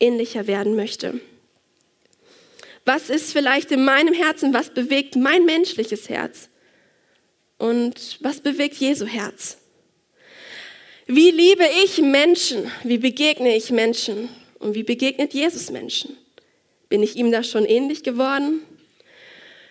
ähnlicher 0.00 0.48
werden 0.48 0.74
möchte? 0.74 1.20
Was 2.84 3.10
ist 3.10 3.32
vielleicht 3.32 3.70
in 3.70 3.84
meinem 3.84 4.12
Herzen? 4.12 4.52
Was 4.52 4.70
bewegt 4.70 5.14
mein 5.14 5.44
menschliches 5.44 6.08
Herz? 6.08 6.49
Und 7.60 8.16
was 8.22 8.40
bewegt 8.40 8.76
Jesu 8.76 9.04
Herz? 9.04 9.58
Wie 11.06 11.30
liebe 11.30 11.64
ich 11.84 11.98
Menschen? 11.98 12.70
Wie 12.84 12.96
begegne 12.96 13.54
ich 13.54 13.70
Menschen? 13.70 14.30
Und 14.58 14.74
wie 14.74 14.82
begegnet 14.82 15.34
Jesus 15.34 15.70
Menschen? 15.70 16.16
Bin 16.88 17.02
ich 17.02 17.16
ihm 17.16 17.30
da 17.30 17.42
schon 17.42 17.66
ähnlich 17.66 18.02
geworden? 18.02 18.62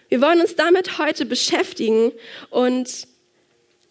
Wir 0.08 0.22
wollen 0.22 0.40
uns 0.40 0.56
damit 0.56 1.00
heute 1.00 1.26
beschäftigen 1.26 2.12
und 2.52 3.08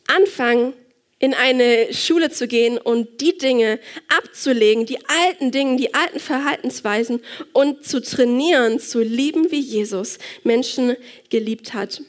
anfangen, 0.07 0.75
in 1.19 1.35
eine 1.35 1.93
Schule 1.93 2.31
zu 2.31 2.47
gehen 2.47 2.79
und 2.79 3.21
die 3.21 3.37
Dinge 3.37 3.81
abzulegen, 4.17 4.87
die 4.87 5.01
alten 5.09 5.51
Dinge, 5.51 5.77
die 5.77 5.93
alten 5.93 6.21
Verhaltensweisen 6.21 7.21
und 7.53 7.85
zu 7.85 8.01
trainieren, 8.01 8.79
zu 8.79 9.01
lieben, 9.01 9.51
wie 9.51 9.59
Jesus 9.59 10.19
Menschen 10.45 10.95
geliebt 11.31 11.75
hat. 11.75 12.01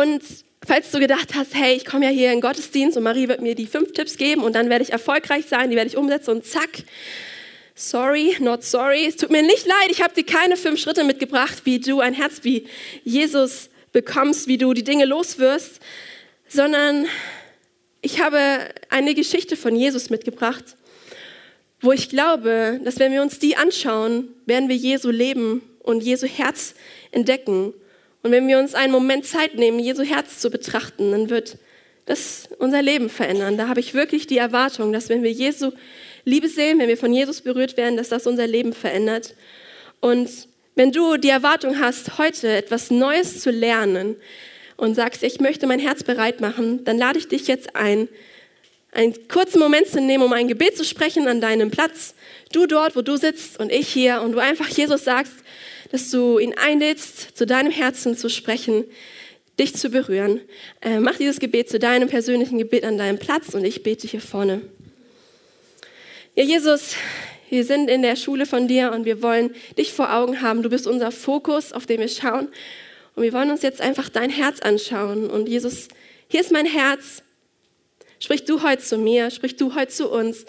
Und 0.00 0.22
falls 0.64 0.92
du 0.92 1.00
gedacht 1.00 1.34
hast, 1.34 1.54
hey, 1.54 1.74
ich 1.74 1.84
komme 1.84 2.04
ja 2.04 2.10
hier 2.10 2.28
in 2.28 2.36
den 2.36 2.40
Gottesdienst 2.40 2.96
und 2.96 3.02
Marie 3.02 3.26
wird 3.26 3.40
mir 3.40 3.56
die 3.56 3.66
fünf 3.66 3.92
Tipps 3.92 4.16
geben 4.16 4.44
und 4.44 4.54
dann 4.54 4.70
werde 4.70 4.84
ich 4.84 4.92
erfolgreich 4.92 5.46
sein, 5.46 5.70
die 5.70 5.76
werde 5.76 5.88
ich 5.88 5.96
umsetzen 5.96 6.30
und 6.30 6.46
zack, 6.46 6.84
sorry, 7.74 8.36
not 8.38 8.62
sorry, 8.62 9.06
es 9.06 9.16
tut 9.16 9.30
mir 9.30 9.42
nicht 9.42 9.66
leid, 9.66 9.88
ich 9.90 10.00
habe 10.02 10.14
dir 10.14 10.24
keine 10.24 10.56
fünf 10.56 10.80
Schritte 10.80 11.02
mitgebracht, 11.02 11.62
wie 11.64 11.80
du 11.80 12.00
ein 12.00 12.14
Herz 12.14 12.40
wie 12.42 12.66
Jesus 13.02 13.70
bekommst, 13.92 14.46
wie 14.46 14.58
du 14.58 14.72
die 14.72 14.84
Dinge 14.84 15.04
loswirst, 15.04 15.80
sondern 16.48 17.06
ich 18.00 18.20
habe 18.20 18.68
eine 18.90 19.14
Geschichte 19.14 19.56
von 19.56 19.74
Jesus 19.74 20.10
mitgebracht, 20.10 20.76
wo 21.80 21.90
ich 21.90 22.08
glaube, 22.08 22.80
dass 22.84 23.00
wenn 23.00 23.12
wir 23.12 23.22
uns 23.22 23.40
die 23.40 23.56
anschauen, 23.56 24.28
werden 24.46 24.68
wir 24.68 24.76
Jesu 24.76 25.10
Leben 25.10 25.62
und 25.80 26.02
Jesu 26.02 26.26
Herz 26.26 26.74
entdecken 27.10 27.74
und 28.22 28.32
wenn 28.32 28.48
wir 28.48 28.58
uns 28.58 28.74
einen 28.74 28.92
Moment 28.92 29.26
Zeit 29.26 29.54
nehmen, 29.54 29.78
Jesu 29.78 30.02
Herz 30.02 30.40
zu 30.40 30.50
betrachten, 30.50 31.12
dann 31.12 31.30
wird 31.30 31.58
das 32.06 32.48
unser 32.58 32.82
Leben 32.82 33.10
verändern. 33.10 33.56
Da 33.56 33.68
habe 33.68 33.80
ich 33.80 33.94
wirklich 33.94 34.26
die 34.26 34.38
Erwartung, 34.38 34.92
dass 34.92 35.08
wenn 35.08 35.22
wir 35.22 35.30
Jesu 35.30 35.72
Liebe 36.24 36.48
sehen, 36.48 36.78
wenn 36.78 36.88
wir 36.88 36.96
von 36.96 37.12
Jesus 37.12 37.42
berührt 37.42 37.76
werden, 37.76 37.96
dass 37.96 38.08
das 38.08 38.26
unser 38.26 38.46
Leben 38.46 38.72
verändert. 38.72 39.34
Und 40.00 40.28
wenn 40.74 40.90
du 40.90 41.16
die 41.16 41.28
Erwartung 41.28 41.80
hast, 41.80 42.18
heute 42.18 42.48
etwas 42.48 42.90
Neues 42.90 43.40
zu 43.40 43.50
lernen 43.50 44.16
und 44.76 44.94
sagst, 44.94 45.22
ich 45.22 45.40
möchte 45.40 45.66
mein 45.66 45.80
Herz 45.80 46.02
bereit 46.02 46.40
machen, 46.40 46.84
dann 46.84 46.98
lade 46.98 47.18
ich 47.18 47.28
dich 47.28 47.46
jetzt 47.46 47.76
ein, 47.76 48.08
einen 48.92 49.28
kurzen 49.28 49.58
Moment 49.58 49.88
zu 49.88 50.00
nehmen, 50.00 50.24
um 50.24 50.32
ein 50.32 50.48
Gebet 50.48 50.76
zu 50.76 50.84
sprechen 50.84 51.28
an 51.28 51.40
deinem 51.40 51.70
Platz. 51.70 52.14
Du 52.52 52.66
dort, 52.66 52.96
wo 52.96 53.02
du 53.02 53.16
sitzt 53.16 53.60
und 53.60 53.70
ich 53.70 53.88
hier 53.88 54.22
und 54.22 54.32
du 54.32 54.38
einfach 54.38 54.68
Jesus 54.68 55.04
sagst, 55.04 55.34
dass 55.90 56.10
du 56.10 56.38
ihn 56.38 56.54
einlädst, 56.54 57.36
zu 57.36 57.46
deinem 57.46 57.72
Herzen 57.72 58.16
zu 58.16 58.28
sprechen, 58.28 58.84
dich 59.58 59.74
zu 59.74 59.90
berühren. 59.90 60.40
Äh, 60.80 61.00
mach 61.00 61.16
dieses 61.16 61.40
Gebet 61.40 61.68
zu 61.68 61.78
deinem 61.78 62.08
persönlichen 62.08 62.58
Gebet 62.58 62.84
an 62.84 62.98
deinem 62.98 63.18
Platz 63.18 63.54
und 63.54 63.64
ich 63.64 63.82
bete 63.82 64.06
hier 64.06 64.20
vorne. 64.20 64.60
Ja, 66.34 66.44
Jesus, 66.44 66.94
wir 67.50 67.64
sind 67.64 67.88
in 67.88 68.02
der 68.02 68.16
Schule 68.16 68.46
von 68.46 68.68
dir 68.68 68.92
und 68.92 69.04
wir 69.04 69.22
wollen 69.22 69.54
dich 69.76 69.92
vor 69.92 70.14
Augen 70.14 70.42
haben. 70.42 70.62
Du 70.62 70.68
bist 70.68 70.86
unser 70.86 71.10
Fokus, 71.10 71.72
auf 71.72 71.86
den 71.86 72.00
wir 72.00 72.08
schauen. 72.08 72.48
Und 73.16 73.22
wir 73.24 73.32
wollen 73.32 73.50
uns 73.50 73.62
jetzt 73.62 73.80
einfach 73.80 74.08
dein 74.08 74.30
Herz 74.30 74.60
anschauen. 74.60 75.28
Und 75.28 75.48
Jesus, 75.48 75.88
hier 76.28 76.40
ist 76.40 76.52
mein 76.52 76.66
Herz. 76.66 77.22
Sprich 78.20 78.44
du 78.44 78.62
heute 78.62 78.82
zu 78.82 78.98
mir, 78.98 79.30
sprich 79.30 79.56
du 79.56 79.74
heute 79.74 79.90
zu 79.90 80.10
uns 80.10 80.44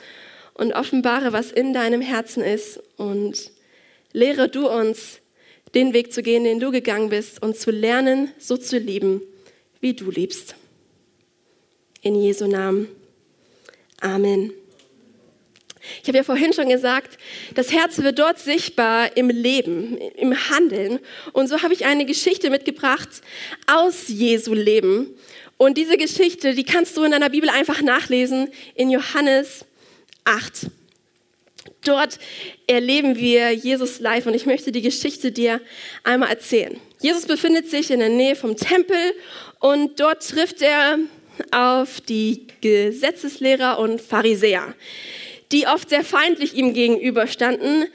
und 0.54 0.74
offenbare, 0.74 1.34
was 1.34 1.52
in 1.52 1.74
deinem 1.74 2.02
Herzen 2.02 2.44
ist. 2.44 2.80
Und 2.98 3.52
lehre 4.12 4.50
du 4.50 4.68
uns, 4.68 5.19
den 5.76 5.94
Weg 5.94 6.14
zu 6.14 6.24
gehen, 6.24 6.44
den 6.44 6.60
du 6.60 6.72
gegangen 6.72 7.10
bist 7.10 7.42
und 7.42 7.58
zu 7.58 7.72
lernen, 7.72 8.32
so 8.38 8.58
zu 8.58 8.78
lieben, 8.78 9.22
wie 9.82 9.94
du 9.94 10.10
liebst. 10.10 10.56
In 12.02 12.16
Jesu 12.16 12.48
Namen. 12.48 12.88
Amen. 14.02 14.54
Ich 16.02 16.08
habe 16.08 16.18
ja 16.18 16.24
vorhin 16.24 16.54
schon 16.54 16.70
gesagt, 16.70 17.18
das 17.56 17.72
Herz 17.72 18.00
wird 18.00 18.20
dort 18.20 18.40
sichtbar 18.40 19.16
im 19.18 19.30
Leben, 19.30 19.98
im 19.98 20.50
Handeln. 20.50 21.00
Und 21.34 21.48
so 21.48 21.62
habe 21.62 21.74
ich 21.74 21.86
eine 21.86 22.06
Geschichte 22.06 22.50
mitgebracht 22.50 23.10
aus 23.68 24.08
Jesu 24.08 24.54
Leben. 24.54 25.16
Und 25.58 25.78
diese 25.78 25.98
Geschichte, 25.98 26.54
die 26.54 26.64
kannst 26.64 26.96
du 26.96 27.04
in 27.04 27.12
deiner 27.12 27.30
Bibel 27.30 27.50
einfach 27.50 27.82
nachlesen 27.82 28.50
in 28.76 28.90
Johannes 28.90 29.66
8. 30.26 30.68
Dort 31.84 32.20
erleben 32.68 33.18
wir 33.18 33.52
Jesus 33.52 34.00
live 34.00 34.26
und 34.26 34.34
ich 34.34 34.46
möchte 34.46 34.72
die 34.72 34.82
Geschichte 34.82 35.32
dir 35.32 35.62
einmal 36.04 36.30
erzählen. 36.30 36.80
Jesus 37.02 37.26
befindet 37.26 37.70
sich 37.70 37.90
in 37.92 38.00
der 38.00 38.10
Nähe 38.10 38.36
vom 38.36 38.58
Tempel 38.58 38.98
und 39.60 40.00
dort 40.00 40.28
trifft 40.28 40.62
er 40.62 41.00
auf 41.52 42.02
die 42.02 42.48
Gesetzeslehrer 42.60 43.80
und 43.80 44.02
Pharisäer, 44.02 44.74
die 45.54 45.68
oft 45.68 45.90
sehr 45.90 46.04
feindlich 46.04 46.54
ihm 46.54 46.74
gegenüberstanden, 46.74 47.86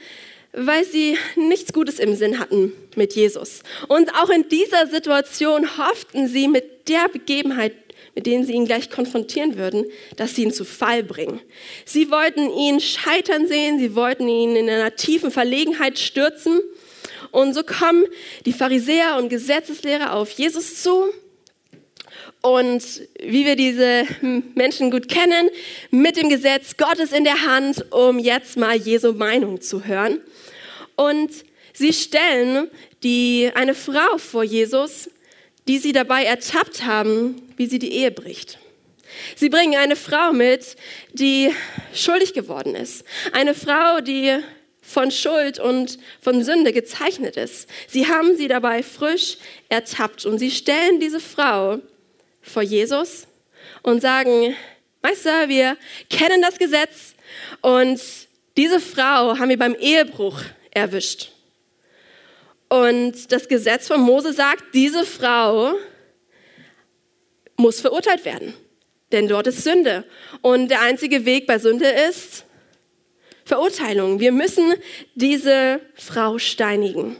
weil 0.51 0.83
sie 0.83 1.17
nichts 1.35 1.71
Gutes 1.71 1.99
im 1.99 2.15
Sinn 2.15 2.39
hatten 2.39 2.73
mit 2.95 3.13
Jesus. 3.13 3.61
Und 3.87 4.15
auch 4.15 4.29
in 4.29 4.49
dieser 4.49 4.87
Situation 4.87 5.77
hofften 5.77 6.27
sie 6.27 6.47
mit 6.47 6.87
der 6.87 7.07
Begebenheit 7.09 7.73
mit 8.15 8.25
denen 8.25 8.45
sie 8.45 8.53
ihn 8.53 8.65
gleich 8.65 8.89
konfrontieren 8.89 9.57
würden, 9.57 9.85
dass 10.15 10.35
sie 10.35 10.43
ihn 10.43 10.53
zu 10.53 10.63
Fall 10.63 11.03
bringen. 11.03 11.41
Sie 11.83 12.09
wollten 12.09 12.49
ihn 12.49 12.79
scheitern 12.79 13.47
sehen, 13.47 13.77
sie 13.77 13.93
wollten 13.93 14.27
ihn 14.27 14.55
in 14.55 14.69
einer 14.69 14.95
tiefen 14.95 15.31
Verlegenheit 15.31 15.99
stürzen. 15.99 16.61
Und 17.31 17.53
so 17.53 17.63
kommen 17.63 18.05
die 18.45 18.53
Pharisäer 18.53 19.17
und 19.17 19.27
Gesetzeslehrer 19.27 20.13
auf 20.13 20.31
Jesus 20.31 20.81
zu. 20.81 21.03
Und 22.41 22.83
wie 23.21 23.45
wir 23.45 23.55
diese 23.55 24.05
Menschen 24.55 24.91
gut 24.91 25.09
kennen, 25.09 25.49
mit 25.91 26.15
dem 26.15 26.29
Gesetz 26.29 26.77
Gottes 26.77 27.11
in 27.11 27.25
der 27.25 27.41
Hand, 27.45 27.91
um 27.91 28.19
jetzt 28.19 28.55
mal 28.55 28.77
Jesu 28.77 29.13
Meinung 29.13 29.61
zu 29.61 29.83
hören. 29.83 30.21
Und 30.95 31.31
sie 31.73 31.91
stellen 31.91 32.69
die, 33.03 33.51
eine 33.55 33.75
Frau 33.75 34.17
vor 34.17 34.43
Jesus, 34.43 35.09
die 35.67 35.79
sie 35.79 35.91
dabei 35.91 36.23
ertappt 36.23 36.85
haben, 36.85 37.41
wie 37.57 37.67
sie 37.67 37.79
die 37.79 37.93
Ehe 37.93 38.11
bricht. 38.11 38.59
Sie 39.35 39.49
bringen 39.49 39.75
eine 39.75 39.95
Frau 39.95 40.33
mit, 40.33 40.75
die 41.13 41.51
schuldig 41.93 42.33
geworden 42.33 42.75
ist. 42.75 43.05
Eine 43.31 43.53
Frau, 43.53 44.01
die 44.01 44.39
von 44.81 45.09
Schuld 45.09 45.59
und 45.59 45.97
von 46.21 46.43
Sünde 46.43 46.71
gezeichnet 46.71 47.37
ist. 47.37 47.67
Sie 47.87 48.07
haben 48.07 48.37
sie 48.37 48.47
dabei 48.47 48.83
frisch 48.83 49.37
ertappt 49.67 50.25
und 50.25 50.37
sie 50.37 50.51
stellen 50.51 50.99
diese 50.99 51.19
Frau 51.19 51.79
vor 52.41 52.61
Jesus 52.61 53.27
und 53.81 54.01
sagen, 54.01 54.55
Meister, 55.01 55.49
wir 55.49 55.77
kennen 56.09 56.41
das 56.41 56.59
Gesetz 56.59 57.15
und 57.61 57.99
diese 58.57 58.79
Frau 58.79 59.37
haben 59.37 59.49
wir 59.49 59.57
beim 59.57 59.75
Ehebruch 59.75 60.41
erwischt. 60.71 61.31
Und 62.75 63.31
das 63.31 63.47
Gesetz 63.47 63.87
von 63.87 64.01
Mose 64.01 64.33
sagt, 64.33 64.73
diese 64.73 65.05
Frau 65.05 65.75
muss 67.55 67.79
verurteilt 67.79 68.25
werden, 68.25 68.53
denn 69.13 69.29
dort 69.29 69.47
ist 69.47 69.63
Sünde. 69.63 70.03
Und 70.41 70.67
der 70.67 70.81
einzige 70.81 71.23
Weg 71.23 71.47
bei 71.47 71.57
Sünde 71.57 71.87
ist 71.87 72.43
Verurteilung. 73.45 74.19
Wir 74.19 74.33
müssen 74.33 74.73
diese 75.13 75.79
Frau 75.93 76.37
steinigen. 76.37 77.15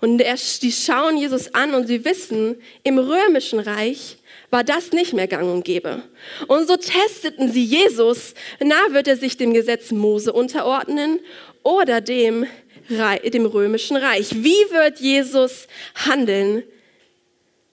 Und 0.00 0.18
die 0.18 0.72
schauen 0.72 1.16
Jesus 1.16 1.54
an 1.54 1.72
und 1.72 1.86
sie 1.86 2.04
wissen, 2.04 2.60
im 2.82 2.98
römischen 2.98 3.60
Reich 3.60 4.16
war 4.50 4.64
das 4.64 4.90
nicht 4.90 5.12
mehr 5.12 5.28
gang 5.28 5.48
und 5.48 5.64
gäbe. 5.64 6.02
Und 6.48 6.66
so 6.66 6.76
testeten 6.76 7.52
sie 7.52 7.64
Jesus, 7.64 8.34
na, 8.58 8.74
wird 8.90 9.06
er 9.06 9.16
sich 9.16 9.36
dem 9.36 9.54
Gesetz 9.54 9.92
Mose 9.92 10.32
unterordnen 10.32 11.20
oder 11.62 12.00
dem 12.00 12.46
dem 12.88 13.46
römischen 13.46 13.96
Reich. 13.96 14.30
Wie 14.34 14.70
wird 14.70 15.00
Jesus 15.00 15.66
handeln? 15.94 16.62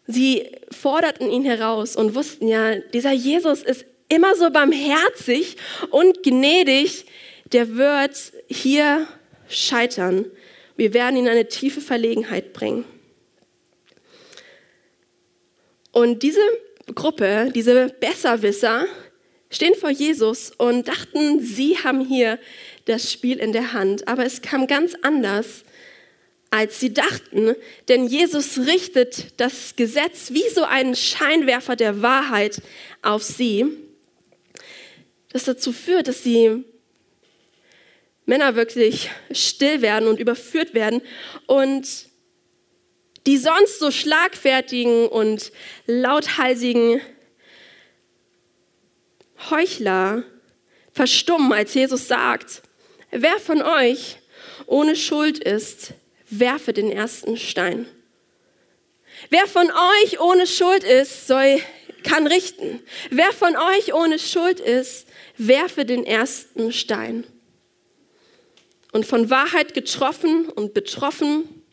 Sie 0.08 0.48
forderten 0.72 1.30
ihn 1.30 1.46
heraus 1.46 1.96
und 1.96 2.16
wussten 2.16 2.48
ja, 2.48 2.76
dieser 2.76 3.12
Jesus 3.12 3.62
ist 3.62 3.86
immer 4.08 4.36
so 4.36 4.50
barmherzig 4.50 5.58
und 5.92 6.24
gnädig, 6.24 7.06
der 7.52 7.76
wird 7.76 8.34
hier 8.48 9.08
scheitern. 9.48 10.26
Wir 10.76 10.94
werden 10.94 11.18
ihn 11.18 11.26
in 11.26 11.32
eine 11.32 11.48
tiefe 11.48 11.82
Verlegenheit 11.82 12.54
bringen. 12.54 12.86
Und 15.92 16.24
diese 16.24 16.42
Gruppe, 16.96 17.52
diese 17.54 17.90
Besserwisser, 18.00 18.86
stehen 19.50 19.76
vor 19.76 19.90
Jesus 19.90 20.52
und 20.58 20.88
dachten, 20.88 21.40
sie 21.42 21.78
haben 21.78 22.02
hier 22.02 22.40
das 22.90 23.12
Spiel 23.12 23.38
in 23.38 23.54
der 23.54 23.74
Hand. 23.74 24.08
Aber 24.08 24.26
es 24.26 24.42
kam 24.42 24.68
ganz 24.68 24.96
anders, 25.02 25.64
als 26.52 26.80
sie 26.80 26.94
dachten, 26.94 27.56
denn 27.88 28.08
Jesus 28.08 28.58
richtet 28.58 29.40
das 29.40 29.76
Gesetz 29.76 30.32
wie 30.32 30.50
so 30.54 30.64
einen 30.64 30.96
Scheinwerfer 30.96 31.76
der 31.76 32.02
Wahrheit 32.02 32.62
auf 33.04 33.24
sie, 33.24 33.68
das 35.32 35.44
dazu 35.44 35.72
führt, 35.72 36.08
dass 36.08 36.24
die 36.24 36.64
Männer 38.26 38.56
wirklich 38.56 39.12
still 39.32 39.82
werden 39.82 40.08
und 40.08 40.20
überführt 40.20 40.74
werden 40.74 41.02
und 41.46 41.88
die 43.28 43.38
sonst 43.38 43.80
so 43.80 43.92
schlagfertigen 43.92 45.08
und 45.08 45.52
lauthalsigen 45.86 47.00
Heuchler 49.52 50.24
verstummen, 50.94 51.54
als 51.54 51.74
Jesus 51.76 52.08
sagt, 52.08 52.64
wer 53.12 53.40
von 53.40 53.62
euch 53.62 54.18
ohne 54.66 54.96
Schuld 54.96 55.40
ist, 55.40 55.94
werfe 56.30 56.74
den 56.74 56.92
ersten 56.92 57.38
Stein. 57.38 57.88
Wer 59.30 59.48
von 59.48 59.70
euch 59.70 60.20
ohne 60.20 60.48
Schuld 60.48 60.84
ist, 60.84 61.28
soll, 61.28 61.60
kann 62.04 62.28
richten. 62.28 62.82
Wer 63.10 63.32
von 63.32 63.56
euch 63.56 63.94
ohne 63.94 64.20
Schuld 64.20 64.60
ist, 64.60 65.08
werfe 65.38 65.86
den 65.86 66.06
ersten 66.06 66.72
Stein. 66.72 67.26
Und 68.92 69.06
von 69.06 69.30
Wahrheit 69.30 69.74
getroffen 69.74 70.50
und 70.50 70.74
betroffen, 70.74 71.64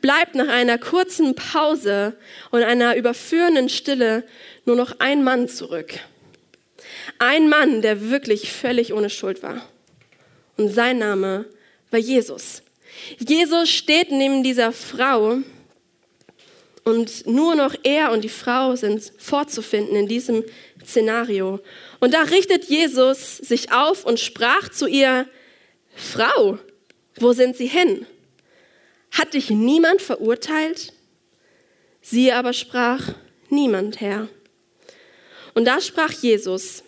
bleibt 0.00 0.34
nach 0.36 0.48
einer 0.48 0.78
kurzen 0.78 1.34
Pause 1.34 2.16
und 2.50 2.62
einer 2.62 2.96
überführenden 2.96 3.68
Stille 3.68 4.24
nur 4.64 4.76
noch 4.76 5.00
ein 5.00 5.24
Mann 5.24 5.48
zurück. 5.48 5.94
Ein 7.18 7.48
Mann, 7.48 7.82
der 7.82 8.10
wirklich 8.10 8.52
völlig 8.52 8.92
ohne 8.92 9.10
Schuld 9.10 9.42
war. 9.42 9.68
Und 10.58 10.68
sein 10.68 10.98
Name 10.98 11.46
war 11.90 12.00
Jesus. 12.00 12.62
Jesus 13.18 13.70
steht 13.70 14.10
neben 14.10 14.42
dieser 14.42 14.72
Frau 14.72 15.38
und 16.84 17.26
nur 17.26 17.54
noch 17.54 17.74
er 17.84 18.10
und 18.12 18.24
die 18.24 18.28
Frau 18.28 18.74
sind 18.74 19.12
vorzufinden 19.18 19.94
in 19.94 20.08
diesem 20.08 20.44
Szenario. 20.84 21.60
Und 22.00 22.12
da 22.12 22.22
richtet 22.22 22.64
Jesus 22.64 23.36
sich 23.36 23.72
auf 23.72 24.04
und 24.04 24.18
sprach 24.18 24.68
zu 24.70 24.86
ihr, 24.86 25.28
Frau, 25.94 26.58
wo 27.16 27.32
sind 27.32 27.56
sie 27.56 27.66
hin? 27.66 28.06
Hat 29.12 29.34
dich 29.34 29.50
niemand 29.50 30.02
verurteilt? 30.02 30.92
Sie 32.00 32.32
aber 32.32 32.52
sprach, 32.52 33.14
niemand, 33.48 34.00
Herr. 34.00 34.28
Und 35.54 35.66
da 35.66 35.80
sprach 35.80 36.12
Jesus, 36.12 36.82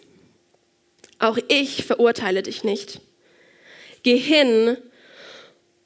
auch 1.19 1.39
ich 1.49 1.85
verurteile 1.85 2.43
dich 2.43 2.65
nicht. 2.65 3.01
Geh 4.03 4.17
hin 4.17 4.77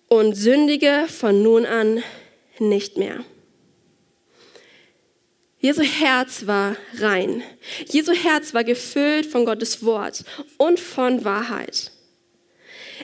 und 0.08 0.34
sündige 0.34 1.06
von 1.08 1.42
nun 1.42 1.66
an 1.66 2.02
nicht 2.58 2.96
mehr. 2.96 3.24
Jesu 5.58 5.82
Herz 5.82 6.46
war 6.46 6.76
rein. 6.98 7.42
Jesu 7.88 8.12
Herz 8.12 8.52
war 8.52 8.64
gefüllt 8.64 9.24
von 9.24 9.46
Gottes 9.46 9.82
Wort 9.82 10.24
und 10.58 10.78
von 10.78 11.24
Wahrheit. 11.24 11.90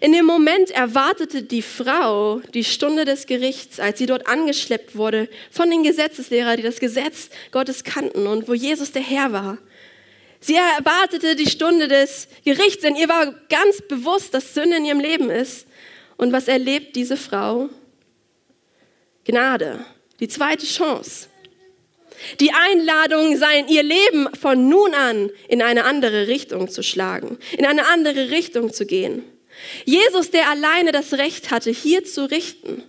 In 0.00 0.12
dem 0.12 0.26
Moment 0.26 0.70
erwartete 0.70 1.42
die 1.42 1.62
Frau 1.62 2.40
die 2.54 2.64
Stunde 2.64 3.04
des 3.04 3.26
Gerichts, 3.26 3.80
als 3.80 3.98
sie 3.98 4.06
dort 4.06 4.26
angeschleppt 4.26 4.94
wurde 4.94 5.28
von 5.50 5.70
den 5.70 5.82
Gesetzeslehrern, 5.82 6.58
die 6.58 6.62
das 6.62 6.80
Gesetz 6.80 7.30
Gottes 7.50 7.82
kannten 7.82 8.26
und 8.26 8.46
wo 8.46 8.54
Jesus 8.54 8.92
der 8.92 9.02
Herr 9.02 9.32
war. 9.32 9.58
Sie 10.40 10.54
erwartete 10.54 11.36
die 11.36 11.50
Stunde 11.50 11.86
des 11.86 12.26
Gerichts, 12.44 12.82
denn 12.82 12.96
ihr 12.96 13.08
war 13.08 13.34
ganz 13.50 13.82
bewusst, 13.82 14.32
dass 14.32 14.54
Sünde 14.54 14.78
in 14.78 14.86
ihrem 14.86 15.00
Leben 15.00 15.30
ist. 15.30 15.66
Und 16.16 16.32
was 16.32 16.48
erlebt 16.48 16.96
diese 16.96 17.16
Frau? 17.16 17.68
Gnade, 19.24 19.84
die 20.18 20.28
zweite 20.28 20.66
Chance. 20.66 21.28
Die 22.40 22.52
Einladung 22.52 23.36
sein, 23.36 23.68
ihr 23.68 23.82
Leben 23.82 24.28
von 24.34 24.68
nun 24.68 24.94
an 24.94 25.30
in 25.48 25.62
eine 25.62 25.84
andere 25.84 26.26
Richtung 26.26 26.68
zu 26.68 26.82
schlagen, 26.82 27.38
in 27.56 27.64
eine 27.64 27.86
andere 27.86 28.30
Richtung 28.30 28.72
zu 28.72 28.86
gehen. 28.86 29.24
Jesus, 29.84 30.30
der 30.30 30.48
alleine 30.50 30.92
das 30.92 31.14
Recht 31.14 31.50
hatte, 31.50 31.70
hier 31.70 32.04
zu 32.04 32.30
richten 32.30 32.82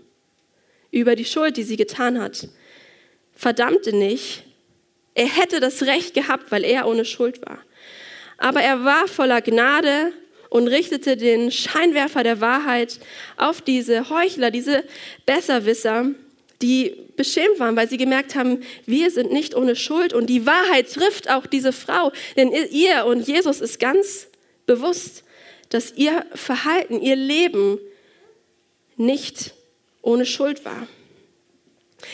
über 0.89 1.15
die 1.15 1.25
Schuld, 1.25 1.57
die 1.57 1.63
sie 1.63 1.77
getan 1.77 2.21
hat, 2.21 2.47
verdammte 3.33 3.95
nicht, 3.95 4.43
er 5.13 5.27
hätte 5.27 5.59
das 5.59 5.83
Recht 5.83 6.13
gehabt, 6.13 6.51
weil 6.51 6.63
er 6.63 6.87
ohne 6.87 7.05
Schuld 7.05 7.41
war. 7.45 7.59
Aber 8.37 8.61
er 8.61 8.83
war 8.83 9.07
voller 9.07 9.41
Gnade 9.41 10.13
und 10.49 10.67
richtete 10.67 11.15
den 11.15 11.51
Scheinwerfer 11.51 12.23
der 12.23 12.41
Wahrheit 12.41 12.99
auf 13.37 13.61
diese 13.61 14.09
Heuchler, 14.09 14.51
diese 14.51 14.83
Besserwisser, 15.25 16.11
die 16.61 16.95
beschämt 17.15 17.59
waren, 17.59 17.75
weil 17.75 17.89
sie 17.89 17.97
gemerkt 17.97 18.35
haben, 18.35 18.61
wir 18.85 19.11
sind 19.11 19.31
nicht 19.31 19.55
ohne 19.55 19.75
Schuld. 19.75 20.13
Und 20.13 20.27
die 20.27 20.45
Wahrheit 20.45 20.91
trifft 20.91 21.29
auch 21.29 21.45
diese 21.45 21.71
Frau, 21.71 22.11
denn 22.35 22.51
ihr 22.51 23.05
und 23.05 23.27
Jesus 23.27 23.61
ist 23.61 23.79
ganz 23.79 24.27
bewusst, 24.65 25.23
dass 25.69 25.93
ihr 25.95 26.25
Verhalten, 26.33 27.01
ihr 27.01 27.15
Leben 27.15 27.79
nicht 28.97 29.53
ohne 30.01 30.25
Schuld 30.25 30.65
war. 30.65 30.87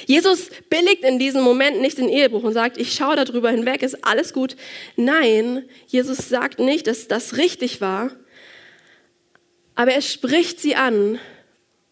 Jesus 0.05 0.49
billigt 0.69 1.03
in 1.03 1.19
diesem 1.19 1.41
Moment 1.41 1.81
nicht 1.81 1.97
den 1.97 2.09
Ehebruch 2.09 2.43
und 2.43 2.53
sagt, 2.53 2.77
ich 2.77 2.93
schaue 2.93 3.15
darüber 3.15 3.49
hinweg, 3.51 3.83
ist 3.83 4.03
alles 4.03 4.33
gut. 4.33 4.55
Nein, 4.95 5.63
Jesus 5.87 6.29
sagt 6.29 6.59
nicht, 6.59 6.87
dass 6.87 7.07
das 7.07 7.37
richtig 7.37 7.81
war, 7.81 8.11
aber 9.75 9.91
er 9.91 10.01
spricht 10.01 10.59
sie 10.59 10.75
an 10.75 11.19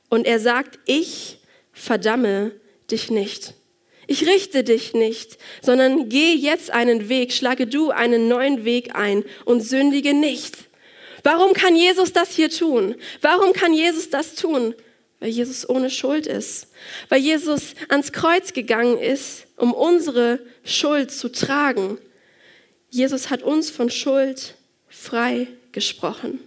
und 0.10 0.26
er 0.26 0.40
sagt, 0.40 0.80
ich 0.86 1.40
verdamme 1.72 2.52
dich 2.90 3.12
nicht. 3.12 3.54
Ich 4.08 4.28
richte 4.28 4.64
dich 4.64 4.94
nicht, 4.94 5.38
sondern 5.62 6.10
geh 6.10 6.34
jetzt 6.34 6.72
einen 6.72 7.10
Weg, 7.10 7.34
schlage 7.34 7.68
du 7.68 7.90
einen 7.90 8.28
neuen 8.28 8.66
Weg 8.66 8.96
ein 8.96 9.24
und 9.46 9.62
sündige 9.62 10.14
nicht. 10.14 10.56
Warum 11.24 11.54
kann 11.54 11.76
Jesus 11.76 12.14
das 12.14 12.36
hier 12.36 12.52
tun? 12.52 12.96
Warum 13.22 13.52
kann 13.54 13.74
Jesus 13.74 14.12
das 14.12 14.36
tun? 14.36 14.76
Weil 15.26 15.32
Jesus 15.32 15.68
ohne 15.68 15.90
Schuld 15.90 16.28
ist, 16.28 16.68
weil 17.10 17.20
Jesus 17.20 17.74
ans 17.90 18.12
Kreuz 18.12 18.54
gegangen 18.54 19.00
ist, 19.00 19.48
um 19.58 19.74
unsere 19.74 20.40
Schuld 20.64 21.10
zu 21.10 21.32
tragen. 21.32 21.98
Jesus 22.92 23.32
hat 23.32 23.42
uns 23.42 23.72
von 23.72 23.90
Schuld 23.90 24.54
frei 24.88 25.48
gesprochen. 25.72 26.40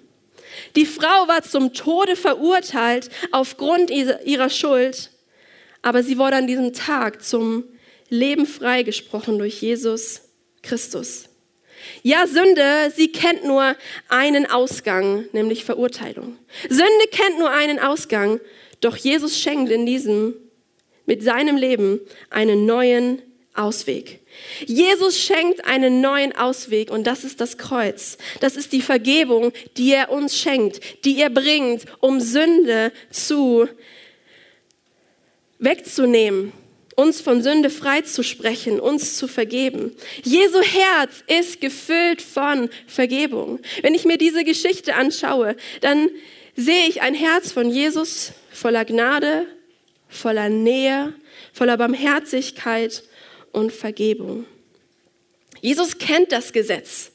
Die 0.77 0.87
Frau 0.87 1.27
war 1.27 1.43
zum 1.43 1.75
Tode 1.75 2.15
verurteilt 2.15 3.11
aufgrund 3.33 3.91
ihrer 3.91 4.49
Schuld, 4.49 5.11
aber 5.83 6.05
sie 6.05 6.17
wurde 6.17 6.37
an 6.37 6.47
diesem 6.47 6.73
Tag 6.73 7.25
zum 7.25 7.65
Leben 8.11 8.47
freigesprochen 8.47 9.41
durch 9.41 9.61
Jesus 9.61 10.21
Christus. 10.63 11.25
Ja, 12.03 12.27
Sünde, 12.27 12.93
sie 12.95 13.11
kennt 13.11 13.45
nur 13.45 13.77
einen 14.09 14.47
Ausgang, 14.47 15.25
nämlich 15.33 15.65
Verurteilung. 15.65 16.39
Sünde 16.69 17.07
kennt 17.11 17.39
nur 17.39 17.51
einen 17.51 17.79
Ausgang, 17.79 18.41
doch 18.81 18.97
Jesus 18.97 19.39
schenkt 19.39 19.71
in 19.71 19.87
diesem, 19.87 20.35
mit 21.07 21.23
seinem 21.23 21.57
Leben 21.57 22.01
einen 22.31 22.67
neuen 22.67 23.23
Ausweg. 23.55 24.21
Jesus 24.67 25.19
schenkt 25.19 25.65
einen 25.65 26.01
neuen 26.01 26.35
Ausweg 26.37 26.91
und 26.91 27.07
das 27.07 27.25
ist 27.25 27.41
das 27.41 27.59
Kreuz. 27.59 28.19
Das 28.41 28.57
ist 28.57 28.73
die 28.73 28.83
Vergebung, 28.83 29.53
die 29.77 29.93
er 29.93 30.11
uns 30.11 30.37
schenkt, 30.39 31.05
die 31.05 31.21
er 31.21 31.31
bringt, 31.31 31.85
um 32.01 32.21
Sünde 32.21 32.93
zu 33.11 33.69
wegzunehmen, 35.59 36.53
uns 36.95 37.21
von 37.21 37.43
Sünde 37.43 37.71
freizusprechen, 37.71 38.79
uns 38.79 39.17
zu 39.17 39.27
vergeben. 39.27 39.97
Jesu 40.23 40.61
Herz 40.61 41.25
ist 41.27 41.61
gefüllt 41.61 42.23
von 42.23 42.71
Vergebung. 42.87 43.59
Wenn 43.83 43.95
ich 43.95 44.05
mir 44.05 44.19
diese 44.19 44.45
Geschichte 44.45 44.95
anschaue, 44.95 45.57
dann 45.81 46.11
sehe 46.55 46.89
ich 46.89 47.03
ein 47.03 47.15
Herz 47.15 47.51
von 47.51 47.71
Jesus 47.71 48.33
voller 48.59 48.85
Gnade, 48.85 49.47
voller 50.09 50.49
Nähe, 50.49 51.15
voller 51.53 51.77
Barmherzigkeit 51.77 53.05
und 53.53 53.73
Vergebung. 53.73 54.47
Jesus 55.61 55.99
kennt 55.99 56.33
das 56.33 56.53
Gesetz. 56.53 57.13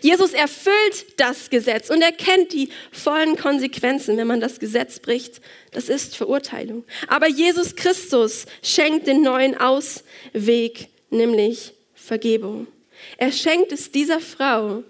Jesus 0.00 0.32
erfüllt 0.32 1.18
das 1.18 1.50
Gesetz 1.50 1.90
und 1.90 2.02
er 2.02 2.12
kennt 2.12 2.52
die 2.52 2.68
vollen 2.92 3.36
Konsequenzen, 3.36 4.16
wenn 4.16 4.28
man 4.28 4.40
das 4.40 4.60
Gesetz 4.60 5.00
bricht. 5.00 5.40
Das 5.72 5.88
ist 5.88 6.16
Verurteilung. 6.16 6.84
Aber 7.08 7.28
Jesus 7.28 7.74
Christus 7.74 8.46
schenkt 8.62 9.08
den 9.08 9.22
neuen 9.22 9.56
Ausweg, 9.56 10.88
nämlich 11.10 11.72
Vergebung. 11.94 12.68
Er 13.16 13.32
schenkt 13.32 13.72
es 13.72 13.90
dieser 13.90 14.20
Frau 14.20 14.84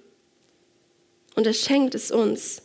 und 1.37 1.47
er 1.47 1.55
schenkt 1.55 1.95
es 1.95 2.11
uns. 2.11 2.62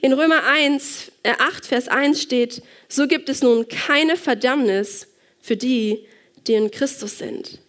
In 0.00 0.12
Römer 0.12 0.44
1, 0.44 1.12
äh 1.22 1.32
8, 1.38 1.66
Vers 1.66 1.88
1 1.88 2.20
steht, 2.20 2.62
so 2.88 3.06
gibt 3.06 3.28
es 3.28 3.42
nun 3.42 3.68
keine 3.68 4.16
Verdammnis 4.16 5.08
für 5.40 5.56
die, 5.56 6.06
die 6.46 6.54
in 6.54 6.70
Christus 6.70 7.18
sind. 7.18 7.60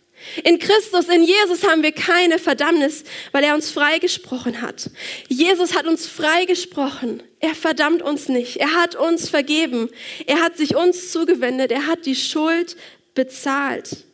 In 0.44 0.60
Christus, 0.60 1.10
in 1.10 1.24
Jesus 1.24 1.64
haben 1.64 1.82
wir 1.82 1.92
keine 1.92 2.38
Verdammnis, 2.38 3.04
weil 3.32 3.44
er 3.44 3.56
uns 3.56 3.72
freigesprochen 3.72 4.62
hat. 4.62 4.90
Jesus 5.28 5.76
hat 5.76 5.88
uns 5.88 6.06
freigesprochen. 6.06 7.24
Er 7.40 7.56
verdammt 7.56 8.04
uns 8.04 8.30
nicht. 8.30 8.58
Er 8.58 8.76
hat 8.76 8.96
uns 8.96 9.30
vergeben. 9.30 9.90
Er 10.28 10.42
hat 10.42 10.58
sich 10.58 10.76
uns 10.76 11.12
zugewendet. 11.12 11.72
Er 11.72 11.88
hat 11.88 12.06
die 12.06 12.16
Schuld 12.16 12.76
bezahlt. 13.16 14.06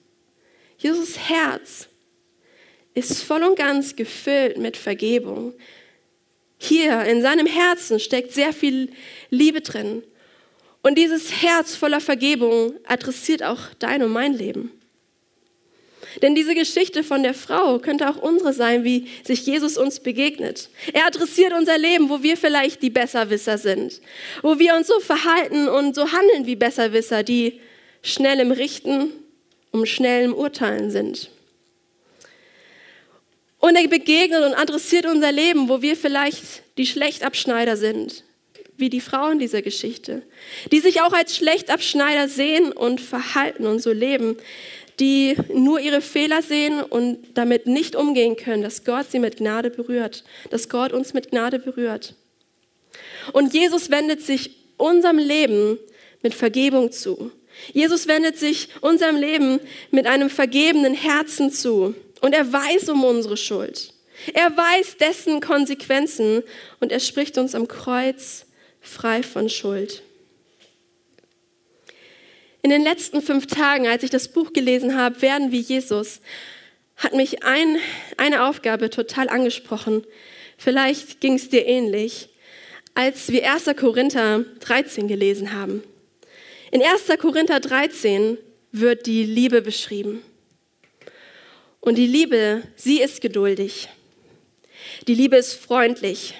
Jesus 0.77 1.17
Herz 1.17 1.87
ist 2.93 3.23
voll 3.23 3.43
und 3.43 3.57
ganz 3.57 3.95
gefüllt 3.95 4.57
mit 4.57 4.77
Vergebung. 4.77 5.53
Hier 6.57 7.03
in 7.03 7.21
seinem 7.21 7.45
Herzen 7.45 7.99
steckt 7.99 8.33
sehr 8.33 8.53
viel 8.53 8.89
Liebe 9.29 9.61
drin. 9.61 10.03
Und 10.81 10.97
dieses 10.97 11.41
Herz 11.41 11.75
voller 11.75 11.99
Vergebung 11.99 12.73
adressiert 12.85 13.43
auch 13.43 13.59
dein 13.79 14.03
und 14.03 14.11
mein 14.11 14.33
Leben. 14.33 14.71
Denn 16.21 16.33
diese 16.33 16.55
Geschichte 16.55 17.03
von 17.03 17.21
der 17.21 17.33
Frau 17.33 17.79
könnte 17.79 18.09
auch 18.09 18.17
unsere 18.17 18.53
sein, 18.53 18.83
wie 18.83 19.07
sich 19.23 19.45
Jesus 19.45 19.77
uns 19.77 19.99
begegnet. 19.99 20.69
Er 20.93 21.05
adressiert 21.05 21.53
unser 21.53 21.77
Leben, 21.77 22.09
wo 22.09 22.23
wir 22.23 22.37
vielleicht 22.37 22.81
die 22.81 22.89
Besserwisser 22.89 23.57
sind, 23.57 24.01
wo 24.41 24.57
wir 24.57 24.75
uns 24.75 24.87
so 24.87 24.99
verhalten 24.99 25.67
und 25.67 25.95
so 25.95 26.11
handeln 26.11 26.45
wie 26.45 26.55
Besserwisser, 26.55 27.23
die 27.23 27.59
schnell 28.01 28.39
im 28.39 28.51
Richten, 28.51 29.11
um 29.71 29.85
schnell 29.85 30.25
im 30.25 30.33
Urteilen 30.33 30.89
sind. 30.89 31.29
Und 33.59 33.75
er 33.75 33.87
begegnet 33.87 34.43
und 34.43 34.53
adressiert 34.53 35.05
unser 35.05 35.31
Leben, 35.31 35.67
wo 35.69 35.81
wir 35.81 35.95
vielleicht 35.95 36.43
die 36.77 36.85
Schlechtabschneider 36.85 37.75
sind, 37.75 38.23
wie 38.77 38.89
die 38.89 39.01
Frauen 39.01 39.39
dieser 39.39 39.61
Geschichte, 39.61 40.21
die 40.71 40.79
sich 40.79 41.01
auch 41.01 41.13
als 41.13 41.35
Schlechtabschneider 41.35 42.27
sehen 42.27 42.71
und 42.71 43.01
verhalten 43.01 43.65
und 43.65 43.81
so 43.81 43.91
leben, 43.91 44.37
die 44.99 45.35
nur 45.53 45.79
ihre 45.79 46.01
Fehler 46.01 46.41
sehen 46.41 46.81
und 46.81 47.19
damit 47.35 47.67
nicht 47.67 47.95
umgehen 47.95 48.35
können, 48.35 48.63
dass 48.63 48.83
Gott 48.83 49.11
sie 49.11 49.19
mit 49.19 49.37
Gnade 49.37 49.69
berührt, 49.69 50.23
dass 50.49 50.69
Gott 50.69 50.91
uns 50.91 51.13
mit 51.13 51.31
Gnade 51.31 51.59
berührt. 51.59 52.15
Und 53.33 53.53
Jesus 53.53 53.91
wendet 53.91 54.21
sich 54.21 54.51
unserem 54.77 55.17
Leben 55.17 55.77
mit 56.21 56.33
Vergebung 56.33 56.91
zu. 56.91 57.31
Jesus 57.73 58.07
wendet 58.07 58.37
sich 58.37 58.69
unserem 58.81 59.15
Leben 59.15 59.59
mit 59.91 60.05
einem 60.07 60.29
vergebenen 60.29 60.93
Herzen 60.93 61.51
zu. 61.51 61.95
Und 62.21 62.33
er 62.33 62.51
weiß 62.51 62.89
um 62.89 63.03
unsere 63.03 63.37
Schuld. 63.37 63.93
Er 64.33 64.55
weiß 64.55 64.97
dessen 64.97 65.41
Konsequenzen 65.41 66.43
und 66.79 66.91
er 66.91 66.99
spricht 66.99 67.37
uns 67.37 67.55
am 67.55 67.67
Kreuz 67.67 68.45
frei 68.81 69.21
von 69.23 69.49
Schuld. 69.49 70.01
In 72.63 72.69
den 72.69 72.83
letzten 72.83 73.21
fünf 73.21 73.47
Tagen, 73.47 73.87
als 73.87 74.03
ich 74.03 74.09
das 74.09 74.27
Buch 74.27 74.51
gelesen 74.53 74.97
habe, 74.97 75.21
Werden 75.21 75.51
wie 75.51 75.59
Jesus, 75.59 76.21
hat 76.97 77.13
mich 77.13 77.43
ein, 77.43 77.77
eine 78.17 78.45
Aufgabe 78.45 78.89
total 78.89 79.29
angesprochen. 79.29 80.03
Vielleicht 80.57 81.21
ging 81.21 81.35
es 81.35 81.49
dir 81.49 81.65
ähnlich, 81.67 82.29
als 82.95 83.31
wir 83.31 83.49
1. 83.49 83.69
Korinther 83.79 84.43
13 84.59 85.07
gelesen 85.07 85.53
haben. 85.53 85.83
In 86.71 86.81
1. 86.81 87.19
Korinther 87.19 87.59
13 87.59 88.37
wird 88.71 89.05
die 89.05 89.23
Liebe 89.23 89.61
beschrieben. 89.61 90.23
Und 91.87 91.95
die 91.95 92.05
Liebe, 92.05 92.63
sie 92.75 92.99
ist 92.99 93.21
geduldig. 93.21 93.87
Die 95.07 95.13
Liebe 95.13 95.37
ist 95.37 95.53
freundlich. 95.53 96.33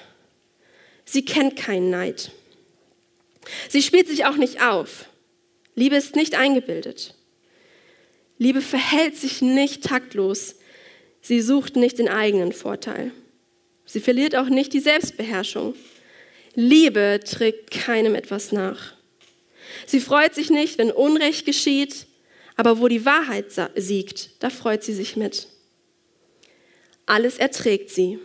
Sie 1.06 1.24
kennt 1.24 1.56
keinen 1.56 1.90
Neid. 1.90 2.32
Sie 3.70 3.82
spielt 3.82 4.10
sich 4.10 4.26
auch 4.26 4.36
nicht 4.36 4.62
auf. 4.62 5.06
Liebe 5.74 5.96
ist 5.96 6.18
nicht 6.18 6.36
eingebildet. 6.36 7.16
Liebe 8.38 8.60
verhält 8.60 9.16
sich 9.16 9.42
nicht 9.42 9.86
taktlos. 9.86 10.56
Sie 11.22 11.40
sucht 11.40 11.78
nicht 11.78 11.98
den 11.98 12.10
eigenen 12.10 12.52
Vorteil. 12.52 13.14
Sie 13.86 14.02
verliert 14.02 14.36
auch 14.36 14.50
nicht 14.50 14.74
die 14.74 14.82
Selbstbeherrschung. 14.82 15.76
Liebe 16.56 17.22
trägt 17.24 17.72
keinem 17.72 18.16
etwas 18.16 18.52
nach. 18.52 18.96
Sie 19.86 20.02
freut 20.02 20.36
sich 20.36 20.50
nicht, 20.50 20.78
wenn 20.78 20.92
Unrecht 20.92 21.46
geschieht, 21.46 22.07
aber 22.58 22.80
wo 22.80 22.88
die 22.88 23.06
Wahrheit 23.06 23.46
siegt, 23.76 24.32
da 24.44 24.50
freut 24.50 24.84
sie 24.84 24.94
sich 24.94 25.16
mit. 25.16 25.48
Alles 27.06 27.38
erträgt 27.38 27.92
sie. 27.92 28.20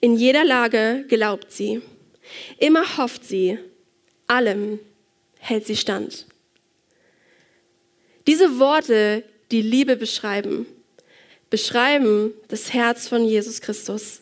In 0.00 0.16
jeder 0.16 0.44
Lage 0.44 1.04
glaubt 1.08 1.50
sie. 1.52 1.80
Immer 2.58 2.98
hofft 2.98 3.24
sie. 3.24 3.58
Allem 4.26 4.80
hält 5.38 5.66
sie 5.66 5.76
stand. 5.76 6.26
Diese 8.26 8.58
Worte, 8.58 9.24
die 9.50 9.62
Liebe 9.62 9.96
beschreiben, 9.96 10.66
beschreiben 11.48 12.34
das 12.48 12.74
Herz 12.74 13.08
von 13.08 13.24
Jesus 13.24 13.60
Christus. 13.62 14.20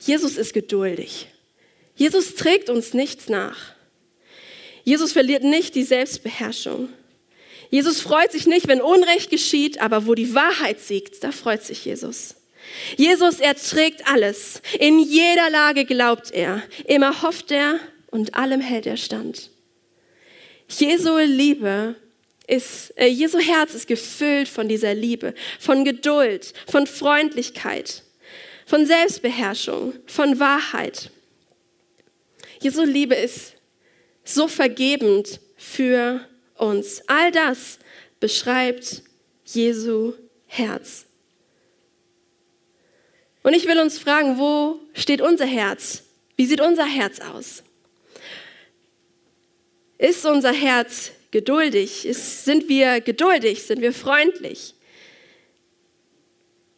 Jesus 0.00 0.36
ist 0.36 0.52
geduldig. 0.54 1.28
Jesus 1.94 2.34
trägt 2.34 2.68
uns 2.68 2.94
nichts 2.94 3.28
nach. 3.28 3.74
Jesus 4.82 5.12
verliert 5.12 5.44
nicht 5.44 5.76
die 5.76 5.84
Selbstbeherrschung. 5.84 6.88
Jesus 7.72 8.02
freut 8.02 8.30
sich 8.30 8.46
nicht, 8.46 8.68
wenn 8.68 8.82
Unrecht 8.82 9.30
geschieht, 9.30 9.80
aber 9.80 10.06
wo 10.06 10.14
die 10.14 10.34
Wahrheit 10.34 10.78
siegt, 10.78 11.24
da 11.24 11.32
freut 11.32 11.62
sich 11.62 11.86
Jesus. 11.86 12.34
Jesus 12.98 13.40
erträgt 13.40 14.06
alles. 14.06 14.60
In 14.78 14.98
jeder 14.98 15.48
Lage 15.48 15.86
glaubt 15.86 16.32
er. 16.32 16.62
Immer 16.84 17.22
hofft 17.22 17.50
er 17.50 17.80
und 18.10 18.34
allem 18.34 18.60
hält 18.60 18.84
er 18.84 18.98
stand. 18.98 19.48
Jesu 20.68 21.16
Liebe 21.16 21.96
ist, 22.46 22.92
äh, 22.98 23.06
Jesu 23.06 23.38
Herz 23.38 23.72
ist 23.72 23.86
gefüllt 23.86 24.48
von 24.48 24.68
dieser 24.68 24.92
Liebe, 24.92 25.32
von 25.58 25.82
Geduld, 25.82 26.52
von 26.70 26.86
Freundlichkeit, 26.86 28.02
von 28.66 28.84
Selbstbeherrschung, 28.84 29.94
von 30.06 30.38
Wahrheit. 30.38 31.10
Jesu 32.60 32.82
Liebe 32.82 33.14
ist 33.14 33.54
so 34.24 34.46
vergebend 34.46 35.40
für 35.56 36.28
uns. 36.56 37.02
All 37.06 37.30
das 37.30 37.78
beschreibt 38.20 39.02
Jesu 39.44 40.14
Herz. 40.46 41.06
Und 43.42 43.54
ich 43.54 43.66
will 43.66 43.80
uns 43.80 43.98
fragen, 43.98 44.38
wo 44.38 44.80
steht 44.94 45.20
unser 45.20 45.46
Herz? 45.46 46.04
Wie 46.36 46.46
sieht 46.46 46.60
unser 46.60 46.84
Herz 46.84 47.20
aus? 47.20 47.62
Ist 49.98 50.24
unser 50.26 50.52
Herz 50.52 51.12
geduldig? 51.30 52.06
Ist, 52.06 52.44
sind 52.44 52.68
wir 52.68 53.00
geduldig? 53.00 53.64
Sind 53.64 53.80
wir 53.80 53.92
freundlich? 53.92 54.74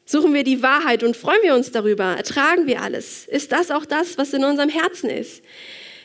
Suchen 0.07 0.35
wir 0.35 0.45
die 0.45 0.63
Wahrheit 0.63 1.03
und 1.03 1.17
freuen 1.17 1.43
wir 1.43 1.55
uns 1.55 1.73
darüber? 1.73 2.05
Ertragen 2.17 2.67
wir 2.67 2.83
alles? 2.83 3.27
Ist 3.27 3.53
das 3.53 3.71
auch 3.71 3.87
das, 3.87 4.19
was 4.19 4.33
in 4.33 4.45
unserem 4.45 4.69
Herzen 4.69 5.09
ist? 5.09 5.43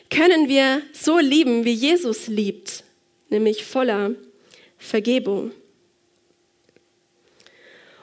Können 0.08 0.48
wir 0.48 0.82
so 0.92 1.18
lieben, 1.18 1.64
wie 1.64 1.72
Jesus 1.72 2.26
liebt, 2.26 2.82
nämlich 3.30 3.64
voller 3.64 4.12
Vergebung? 4.78 5.52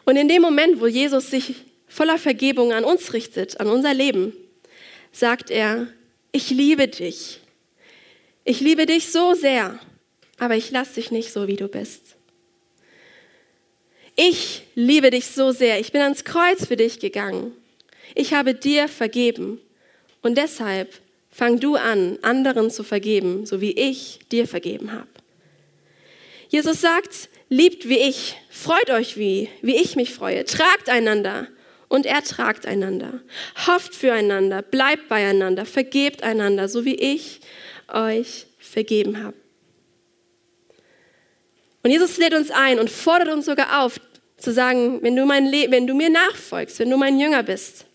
Und 0.05 0.15
in 0.15 0.27
dem 0.27 0.41
Moment, 0.41 0.79
wo 0.79 0.87
Jesus 0.87 1.29
sich 1.29 1.55
voller 1.87 2.17
Vergebung 2.17 2.73
an 2.73 2.83
uns 2.83 3.13
richtet, 3.13 3.59
an 3.59 3.67
unser 3.67 3.93
Leben, 3.93 4.33
sagt 5.11 5.51
er, 5.51 5.87
ich 6.31 6.49
liebe 6.49 6.87
dich. 6.87 7.41
Ich 8.45 8.61
liebe 8.61 8.85
dich 8.85 9.11
so 9.11 9.33
sehr 9.33 9.79
aber 10.37 10.55
ich 10.55 10.71
lasse 10.71 10.95
dich 10.95 11.11
nicht 11.11 11.31
so, 11.31 11.47
wie 11.47 11.55
du 11.55 11.67
bist. 11.67 12.15
Ich 14.15 14.63
liebe 14.75 15.11
dich 15.11 15.27
so 15.27 15.51
sehr. 15.51 15.79
Ich 15.79 15.91
bin 15.91 16.01
ans 16.01 16.23
Kreuz 16.23 16.65
für 16.65 16.75
dich 16.75 16.99
gegangen. 16.99 17.51
Ich 18.15 18.33
habe 18.33 18.53
dir 18.55 18.87
vergeben. 18.87 19.59
Und 20.21 20.37
deshalb 20.37 20.91
fang 21.29 21.59
du 21.59 21.75
an, 21.75 22.17
anderen 22.23 22.71
zu 22.71 22.83
vergeben, 22.83 23.45
so 23.45 23.61
wie 23.61 23.71
ich 23.71 24.19
dir 24.31 24.47
vergeben 24.47 24.91
habe. 24.91 25.07
Jesus 26.49 26.81
sagt, 26.81 27.29
liebt 27.49 27.87
wie 27.89 27.99
ich, 27.99 28.35
freut 28.49 28.89
euch 28.89 29.17
wie, 29.17 29.49
wie 29.61 29.75
ich 29.75 29.95
mich 29.95 30.13
freue, 30.13 30.45
tragt 30.45 30.89
einander 30.89 31.47
und 31.87 32.05
ertragt 32.05 32.65
einander, 32.65 33.21
hofft 33.67 33.95
füreinander, 33.95 34.61
bleibt 34.61 35.09
beieinander, 35.09 35.65
vergebt 35.65 36.23
einander, 36.23 36.67
so 36.69 36.85
wie 36.85 36.95
ich 36.95 37.39
euch 37.87 38.47
vergeben 38.59 39.23
habe. 39.23 39.35
Und 41.83 41.91
Jesus 41.91 42.17
lädt 42.17 42.33
uns 42.33 42.51
ein 42.51 42.79
und 42.79 42.89
fordert 42.89 43.29
uns 43.29 43.45
sogar 43.45 43.83
auf, 43.83 43.99
zu 44.37 44.51
sagen, 44.51 45.01
wenn 45.01 45.15
du, 45.15 45.27
wenn 45.27 45.87
du 45.87 45.95
mir 45.95 46.09
nachfolgst, 46.09 46.79
wenn 46.79 46.89
du 46.89 46.97
mein 46.97 47.19
Jünger 47.19 47.43
bist, 47.43 47.85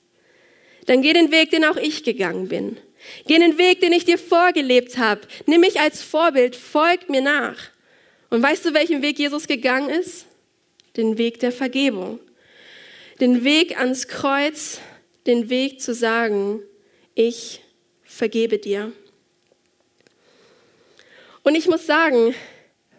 dann 0.87 1.03
geh 1.03 1.13
den 1.13 1.31
Weg, 1.31 1.51
den 1.51 1.65
auch 1.65 1.77
ich 1.77 2.03
gegangen 2.03 2.49
bin. 2.49 2.79
Geh 3.27 3.39
den 3.39 3.59
Weg, 3.59 3.81
den 3.81 3.93
ich 3.93 4.05
dir 4.05 4.19
vorgelebt 4.19 4.99
habe. 4.99 5.21
Nimm 5.47 5.61
mich 5.61 5.81
als 5.81 6.03
Vorbild, 6.03 6.57
folg 6.57 7.11
mir 7.11 7.21
nach. 7.21 7.57
Und 8.33 8.43
weißt 8.43 8.65
du, 8.65 8.73
welchen 8.73 9.03
Weg 9.03 9.19
Jesus 9.19 9.47
gegangen 9.47 9.91
ist? 9.91 10.25
Den 10.97 11.19
Weg 11.19 11.39
der 11.41 11.53
Vergebung. 11.53 12.19
Den 13.21 13.45
Weg 13.45 13.79
ans 13.79 14.09
Kreuz, 14.09 14.81
den 15.27 15.51
Weg 15.51 15.83
zu 15.83 15.93
sagen, 15.93 16.63
ich 17.15 17.61
vergebe 18.05 18.57
dir. 18.57 18.91
Und 21.43 21.57
ich 21.57 21.69
muss 21.69 21.85
sagen, 21.85 22.35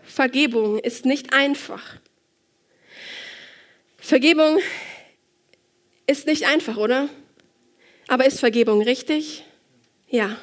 Vergebung 0.04 0.78
ist 0.78 1.04
nicht 1.04 1.34
einfach. 1.34 1.96
Vergebung 3.98 4.60
ist 6.06 6.28
nicht 6.28 6.46
einfach, 6.46 6.78
oder? 6.78 7.10
Aber 8.08 8.28
ist 8.28 8.40
Vergebung 8.40 8.84
richtig? 8.84 9.44
Ja. 10.08 10.38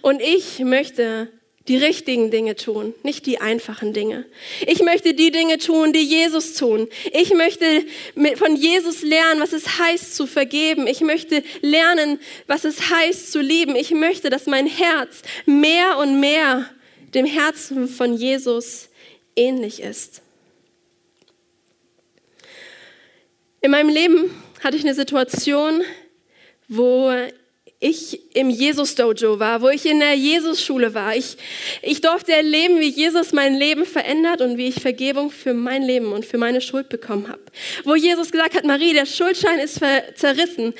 Und 0.00 0.22
ich 0.22 0.60
möchte 0.60 1.28
die 1.68 1.76
richtigen 1.76 2.30
Dinge 2.30 2.54
tun, 2.54 2.94
nicht 3.02 3.26
die 3.26 3.40
einfachen 3.40 3.92
Dinge. 3.92 4.24
Ich 4.66 4.82
möchte 4.82 5.14
die 5.14 5.30
Dinge 5.30 5.58
tun, 5.58 5.92
die 5.92 6.04
Jesus 6.04 6.54
tun. 6.54 6.88
Ich 7.12 7.34
möchte 7.34 7.84
von 8.36 8.54
Jesus 8.56 9.02
lernen, 9.02 9.40
was 9.40 9.52
es 9.52 9.78
heißt 9.78 10.14
zu 10.14 10.26
vergeben. 10.26 10.86
Ich 10.86 11.00
möchte 11.00 11.42
lernen, 11.62 12.20
was 12.46 12.64
es 12.64 12.90
heißt 12.90 13.32
zu 13.32 13.40
lieben. 13.40 13.74
Ich 13.74 13.90
möchte, 13.90 14.30
dass 14.30 14.46
mein 14.46 14.66
Herz 14.66 15.22
mehr 15.44 15.98
und 15.98 16.20
mehr 16.20 16.70
dem 17.14 17.26
Herzen 17.26 17.88
von 17.88 18.16
Jesus 18.16 18.88
ähnlich 19.34 19.80
ist. 19.80 20.22
In 23.60 23.72
meinem 23.72 23.88
Leben 23.88 24.30
hatte 24.62 24.76
ich 24.76 24.84
eine 24.84 24.94
Situation, 24.94 25.82
wo 26.68 27.12
ich 27.78 28.34
im 28.34 28.48
Jesus-Dojo 28.48 29.38
war, 29.38 29.60
wo 29.60 29.68
ich 29.68 29.84
in 29.84 30.00
der 30.00 30.14
Jesus-Schule 30.14 30.94
war. 30.94 31.14
Ich, 31.14 31.36
ich 31.82 32.00
durfte 32.00 32.32
erleben, 32.32 32.80
wie 32.80 32.88
Jesus 32.88 33.32
mein 33.32 33.54
Leben 33.54 33.84
verändert 33.84 34.40
und 34.40 34.56
wie 34.56 34.68
ich 34.68 34.80
Vergebung 34.80 35.30
für 35.30 35.52
mein 35.52 35.82
Leben 35.82 36.12
und 36.12 36.24
für 36.24 36.38
meine 36.38 36.60
Schuld 36.60 36.88
bekommen 36.88 37.28
habe. 37.28 37.42
Wo 37.84 37.94
Jesus 37.94 38.32
gesagt 38.32 38.54
hat, 38.54 38.64
Marie, 38.64 38.94
der 38.94 39.06
Schuldschein 39.06 39.58
ist 39.58 39.80
zerrissen. 40.14 40.72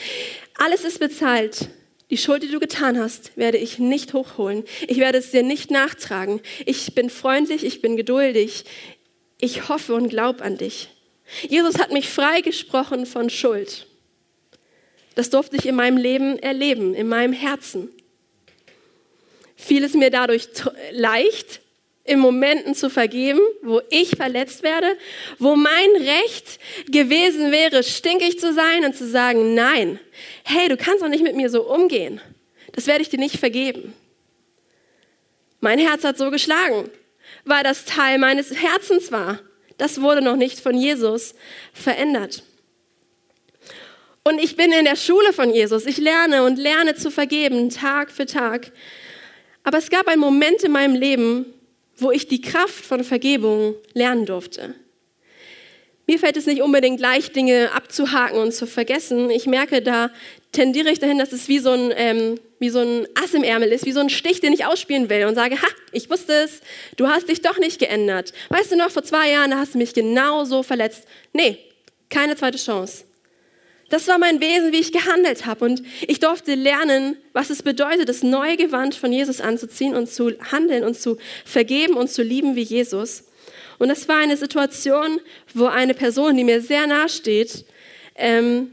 Alles 0.59 0.85
ist 0.85 0.99
bezahlt. 0.99 1.69
Die 2.11 2.17
Schuld, 2.17 2.45
die 2.45 2.51
du 2.51 2.61
getan 2.61 2.99
hast, 2.99 3.37
werde 3.37 3.59
ich 3.59 3.79
nicht 3.79 4.15
hochholen. 4.15 4.65
Ich 4.87 4.99
werde 4.99 5.19
es 5.19 5.33
dir 5.33 5.43
nicht 5.43 5.71
nachtragen. 5.71 6.41
Ich 6.65 6.95
bin 6.95 7.11
freundlich, 7.11 7.65
ich 7.65 7.83
bin 7.83 7.97
geduldig. 7.97 8.65
Ich 9.39 9.69
hoffe 9.69 9.95
und 9.95 10.09
glaube 10.09 10.43
an 10.43 10.57
dich. 10.57 10.89
Jesus 11.49 11.79
hat 11.79 11.93
mich 11.93 12.09
freigesprochen 12.09 13.05
von 13.07 13.29
Schuld. 13.29 13.86
Das 15.17 15.31
durfte 15.31 15.57
ich 15.57 15.67
in 15.67 15.75
meinem 15.75 15.97
Leben 15.97 16.39
erleben, 16.39 16.95
in 16.95 17.09
meinem 17.09 17.33
Herzen. 17.33 17.91
Fiel 19.57 19.83
es 19.83 19.95
mir 19.95 20.11
dadurch 20.11 20.49
leicht, 20.93 21.61
in 22.05 22.21
Momenten 22.21 22.75
zu 22.75 22.91
vergeben, 22.91 23.41
wo 23.63 23.81
ich 23.91 24.11
verletzt 24.11 24.63
werde, 24.63 24.97
wo 25.39 25.57
mein 25.57 25.91
Recht 25.97 26.61
gewesen 26.89 27.51
wäre, 27.51 27.83
stinkig 27.83 28.39
zu 28.39 28.53
sein 28.53 28.85
und 28.85 28.95
zu 28.95 29.09
sagen, 29.09 29.55
nein, 29.55 29.99
hey, 30.45 30.69
du 30.69 30.77
kannst 30.77 31.03
doch 31.03 31.09
nicht 31.09 31.25
mit 31.25 31.35
mir 31.35 31.51
so 31.51 31.63
umgehen. 31.63 32.21
Das 32.73 32.87
werde 32.87 33.01
ich 33.01 33.09
dir 33.09 33.19
nicht 33.19 33.39
vergeben. 33.39 33.95
Mein 35.61 35.79
Herz 35.79 36.05
hat 36.05 36.19
so 36.19 36.31
geschlagen, 36.31 36.91
weil 37.45 37.65
das 37.65 37.87
Teil 37.87 38.19
meines 38.19 38.55
Herzens 38.55 39.11
war. 39.11 39.41
Das 39.79 40.03
wurde 40.03 40.21
noch 40.21 40.37
nicht 40.37 40.61
von 40.61 40.77
Jesus 40.77 41.35
verändert. 41.73 42.45
Und 44.27 44.41
ich 44.41 44.57
bin 44.57 44.73
in 44.73 44.85
der 44.85 44.97
Schule 44.97 45.33
von 45.33 45.55
Jesus. 45.55 45.87
Ich 45.87 45.99
lerne 45.99 46.43
und 46.43 46.59
lerne 46.59 46.97
zu 46.97 47.13
vergeben, 47.13 47.71
Tag 47.71 48.11
für 48.11 48.27
Tag. 48.27 48.73
Aber 49.63 49.79
es 49.79 49.89
gab 49.89 50.09
einen 50.09 50.21
Moment 50.21 50.65
in 50.65 50.73
meinem 50.73 50.97
Leben, 50.97 51.47
wo 51.97 52.11
ich 52.11 52.27
die 52.27 52.41
Kraft 52.41 52.85
von 52.85 53.05
Vergebung 53.05 53.77
lernen 53.95 54.27
durfte. 54.27 54.75
Mir 56.09 56.19
fällt 56.19 56.37
es 56.37 56.47
nicht 56.47 56.61
unbedingt 56.61 56.99
leicht, 56.99 57.37
Dinge 57.37 57.71
abzuhaken 57.73 58.41
und 58.41 58.53
zu 58.53 58.67
vergessen. 58.67 59.31
Ich 59.31 59.47
merke, 59.47 59.81
da 59.81 60.11
tendiere 60.51 60.91
ich 60.91 60.99
dahin, 60.99 61.19
dass 61.19 61.31
es 61.31 61.47
wie 61.47 61.61
so 61.61 61.71
ein, 61.71 61.93
ähm, 61.95 62.41
wie 62.59 62.71
so 62.71 62.81
ein 62.81 63.07
Ass 63.15 63.33
im 63.33 63.45
Ärmel 63.45 63.71
ist, 63.71 63.87
wie 63.87 63.93
so 63.93 64.01
ein 64.01 64.11
Stich, 64.11 64.41
den 64.41 64.53
ich 64.53 64.67
ausspielen 64.67 65.09
will 65.09 65.27
und 65.27 65.37
sage, 65.37 65.63
ha, 65.63 65.69
ich 65.93 66.11
wusste 66.11 66.33
es, 66.33 66.63
du 66.97 67.07
hast 67.07 67.29
dich 67.29 67.43
doch 67.43 67.59
nicht 67.59 67.79
geändert. 67.79 68.33
Weißt 68.49 68.73
du 68.73 68.77
noch, 68.77 68.91
vor 68.91 69.05
zwei 69.05 69.31
Jahren, 69.31 69.57
hast 69.57 69.75
du 69.75 69.79
mich 69.79 69.95
genau 69.95 70.43
so 70.45 70.65
verletzt. 70.65 71.07
Nee, 71.33 71.59
keine 72.11 72.35
zweite 72.35 72.59
Chance. 72.59 73.06
Das 73.89 74.09
war 74.09 74.19
mein 74.19 74.41
Wesen, 74.41 74.73
wie 74.73 74.81
ich 74.81 74.93
gehandelt 74.93 75.47
habe. 75.47 75.65
Und 75.65 75.83
ich 76.07 76.19
durfte 76.19 76.55
lernen, 76.55 77.17
was 77.33 77.51
es 77.51 77.63
bedeutet, 77.63 78.09
das 78.09 78.23
neue 78.23 78.57
Gewand 78.57 78.95
von 78.95 79.13
Jesus 79.13 79.41
anzuziehen 79.41 79.95
und 79.95 80.11
zu 80.11 80.33
handeln 80.51 80.85
und 80.85 80.99
zu 80.99 81.19
vergeben 81.45 81.95
und 81.95 82.11
zu 82.11 82.23
lieben 82.23 82.57
wie 82.57 82.63
Jesus. 82.63 83.25
Und 83.79 83.89
das 83.89 84.09
war 84.09 84.17
eine 84.17 84.37
Situation, 84.37 85.21
wo 85.55 85.67
eine 85.67 85.95
Person, 85.95 86.37
die 86.37 86.45
mir 86.45 86.61
sehr 86.63 86.87
nahe 86.87 87.09
steht, 87.09 87.65
ähm, 88.17 88.71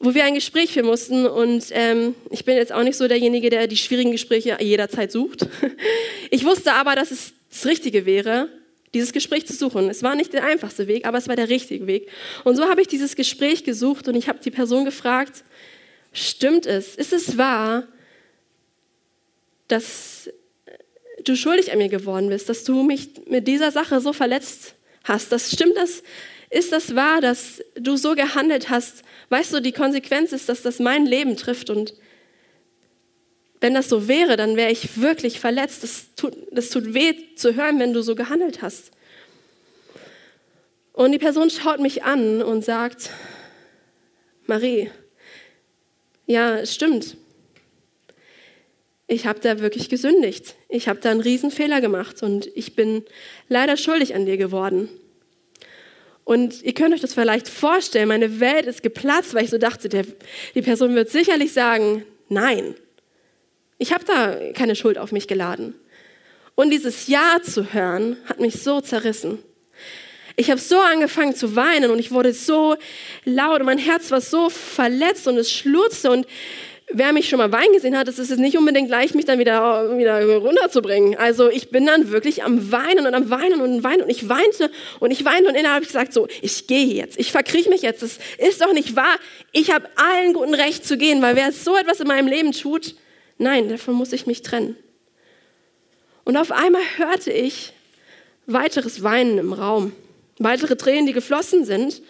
wo 0.00 0.14
wir 0.14 0.24
ein 0.24 0.34
Gespräch 0.34 0.72
führen 0.72 0.86
mussten. 0.86 1.26
Und 1.26 1.66
ähm, 1.70 2.14
ich 2.30 2.44
bin 2.44 2.56
jetzt 2.56 2.72
auch 2.72 2.82
nicht 2.82 2.96
so 2.96 3.06
derjenige, 3.06 3.50
der 3.50 3.68
die 3.68 3.76
schwierigen 3.76 4.12
Gespräche 4.12 4.56
jederzeit 4.60 5.12
sucht. 5.12 5.46
Ich 6.30 6.44
wusste 6.44 6.72
aber, 6.72 6.96
dass 6.96 7.12
es 7.12 7.32
das 7.48 7.64
Richtige 7.66 8.06
wäre, 8.06 8.48
dieses 8.94 9.12
Gespräch 9.12 9.46
zu 9.46 9.52
suchen. 9.52 9.90
Es 9.90 10.02
war 10.02 10.14
nicht 10.14 10.32
der 10.32 10.44
einfachste 10.44 10.86
Weg, 10.86 11.06
aber 11.06 11.18
es 11.18 11.28
war 11.28 11.36
der 11.36 11.48
richtige 11.48 11.86
Weg. 11.86 12.08
Und 12.44 12.56
so 12.56 12.68
habe 12.68 12.80
ich 12.80 12.88
dieses 12.88 13.16
Gespräch 13.16 13.64
gesucht 13.64 14.08
und 14.08 14.14
ich 14.14 14.28
habe 14.28 14.38
die 14.38 14.50
Person 14.50 14.84
gefragt, 14.84 15.44
stimmt 16.12 16.64
es? 16.64 16.94
Ist 16.94 17.12
es 17.12 17.36
wahr, 17.36 17.84
dass 19.68 20.30
du 21.24 21.36
schuldig 21.36 21.72
an 21.72 21.78
mir 21.78 21.88
geworden 21.88 22.28
bist, 22.28 22.48
dass 22.48 22.64
du 22.64 22.82
mich 22.82 23.08
mit 23.26 23.48
dieser 23.48 23.70
Sache 23.70 24.00
so 24.00 24.12
verletzt 24.12 24.74
hast? 25.02 25.32
Das 25.32 25.50
stimmt 25.50 25.76
das? 25.76 26.02
Ist 26.50 26.72
das 26.72 26.94
wahr, 26.94 27.20
dass 27.20 27.62
du 27.74 27.96
so 27.96 28.14
gehandelt 28.14 28.70
hast? 28.70 29.02
Weißt 29.28 29.52
du, 29.52 29.60
die 29.60 29.72
Konsequenz 29.72 30.32
ist, 30.32 30.48
dass 30.48 30.62
das 30.62 30.78
mein 30.78 31.04
Leben 31.04 31.36
trifft 31.36 31.68
und 31.68 31.94
wenn 33.64 33.72
das 33.72 33.88
so 33.88 34.08
wäre, 34.08 34.36
dann 34.36 34.58
wäre 34.58 34.70
ich 34.70 35.00
wirklich 35.00 35.40
verletzt. 35.40 35.82
Das 35.82 36.14
tut, 36.16 36.36
das 36.50 36.68
tut 36.68 36.92
weh 36.92 37.14
zu 37.34 37.54
hören, 37.54 37.78
wenn 37.78 37.94
du 37.94 38.02
so 38.02 38.14
gehandelt 38.14 38.60
hast. 38.60 38.90
Und 40.92 41.12
die 41.12 41.18
Person 41.18 41.48
schaut 41.48 41.80
mich 41.80 42.04
an 42.04 42.42
und 42.42 42.62
sagt, 42.62 43.08
Marie, 44.44 44.90
ja, 46.26 46.58
es 46.58 46.74
stimmt. 46.74 47.16
Ich 49.06 49.26
habe 49.26 49.40
da 49.40 49.58
wirklich 49.60 49.88
gesündigt. 49.88 50.56
Ich 50.68 50.86
habe 50.86 51.00
da 51.00 51.10
einen 51.10 51.22
Riesenfehler 51.22 51.80
gemacht 51.80 52.22
und 52.22 52.50
ich 52.54 52.76
bin 52.76 53.02
leider 53.48 53.78
schuldig 53.78 54.14
an 54.14 54.26
dir 54.26 54.36
geworden. 54.36 54.90
Und 56.24 56.62
ihr 56.62 56.74
könnt 56.74 56.92
euch 56.92 57.00
das 57.00 57.14
vielleicht 57.14 57.48
vorstellen, 57.48 58.08
meine 58.08 58.40
Welt 58.40 58.66
ist 58.66 58.82
geplatzt, 58.82 59.32
weil 59.32 59.44
ich 59.44 59.50
so 59.50 59.56
dachte, 59.56 59.88
der, 59.88 60.04
die 60.54 60.60
Person 60.60 60.94
wird 60.94 61.08
sicherlich 61.08 61.54
sagen, 61.54 62.04
nein, 62.28 62.74
ich 63.78 63.92
habe 63.92 64.04
da 64.04 64.36
keine 64.52 64.76
Schuld 64.76 64.98
auf 64.98 65.12
mich 65.12 65.28
geladen. 65.28 65.74
Und 66.54 66.70
dieses 66.70 67.08
Ja 67.08 67.38
zu 67.42 67.72
hören 67.72 68.16
hat 68.26 68.40
mich 68.40 68.62
so 68.62 68.80
zerrissen. 68.80 69.38
Ich 70.36 70.50
habe 70.50 70.60
so 70.60 70.78
angefangen 70.78 71.34
zu 71.34 71.54
weinen 71.54 71.90
und 71.90 71.98
ich 71.98 72.10
wurde 72.10 72.32
so 72.32 72.76
laut 73.24 73.60
und 73.60 73.66
mein 73.66 73.78
Herz 73.78 74.10
war 74.10 74.20
so 74.20 74.50
verletzt 74.50 75.28
und 75.28 75.36
es 75.36 75.52
schlutzte 75.52 76.10
und 76.10 76.26
wer 76.92 77.12
mich 77.12 77.28
schon 77.28 77.38
mal 77.38 77.52
weinen 77.52 77.72
gesehen 77.72 77.96
hat, 77.96 78.08
ist 78.08 78.18
es 78.18 78.30
nicht 78.36 78.58
unbedingt 78.58 78.90
leicht, 78.90 79.14
mich 79.14 79.24
dann 79.24 79.38
wieder, 79.38 79.96
wieder 79.96 80.24
runterzubringen. 80.36 81.16
Also 81.16 81.50
ich 81.50 81.70
bin 81.70 81.86
dann 81.86 82.10
wirklich 82.10 82.42
am 82.42 82.72
Weinen 82.72 83.06
und 83.06 83.14
am 83.14 83.30
Weinen 83.30 83.60
und 83.60 83.84
Weinen 83.84 84.02
und 84.02 84.10
ich 84.10 84.28
weinte 84.28 84.70
und 85.00 85.10
ich 85.10 85.24
weinte 85.24 85.48
und 85.48 85.54
innerhalb 85.54 85.76
habe 85.76 85.84
ich 85.84 85.88
gesagt, 85.88 86.12
so, 86.12 86.26
ich 86.42 86.66
gehe 86.66 86.86
jetzt, 86.86 87.18
ich 87.18 87.32
verkrieche 87.32 87.70
mich 87.70 87.82
jetzt, 87.82 88.02
es 88.02 88.18
ist 88.38 88.60
doch 88.60 88.72
nicht 88.72 88.96
wahr, 88.96 89.16
ich 89.52 89.72
habe 89.72 89.88
allen 89.96 90.34
guten 90.34 90.54
Recht 90.54 90.84
zu 90.84 90.96
gehen, 90.96 91.22
weil 91.22 91.36
wer 91.36 91.52
so 91.52 91.76
etwas 91.76 92.00
in 92.00 92.08
meinem 92.08 92.26
Leben 92.26 92.52
tut, 92.52 92.94
Nein, 93.38 93.68
davon 93.68 93.94
muss 93.94 94.12
ich 94.12 94.26
mich 94.26 94.42
trennen. 94.42 94.76
Und 96.24 96.36
auf 96.36 96.52
einmal 96.52 96.82
hörte 96.96 97.32
ich 97.32 97.72
weiteres 98.46 99.02
Weinen 99.02 99.38
im 99.38 99.52
Raum, 99.52 99.92
weitere 100.38 100.76
Tränen, 100.76 101.06
die 101.06 101.12
geflossen 101.12 101.64
sind. 101.64 102.02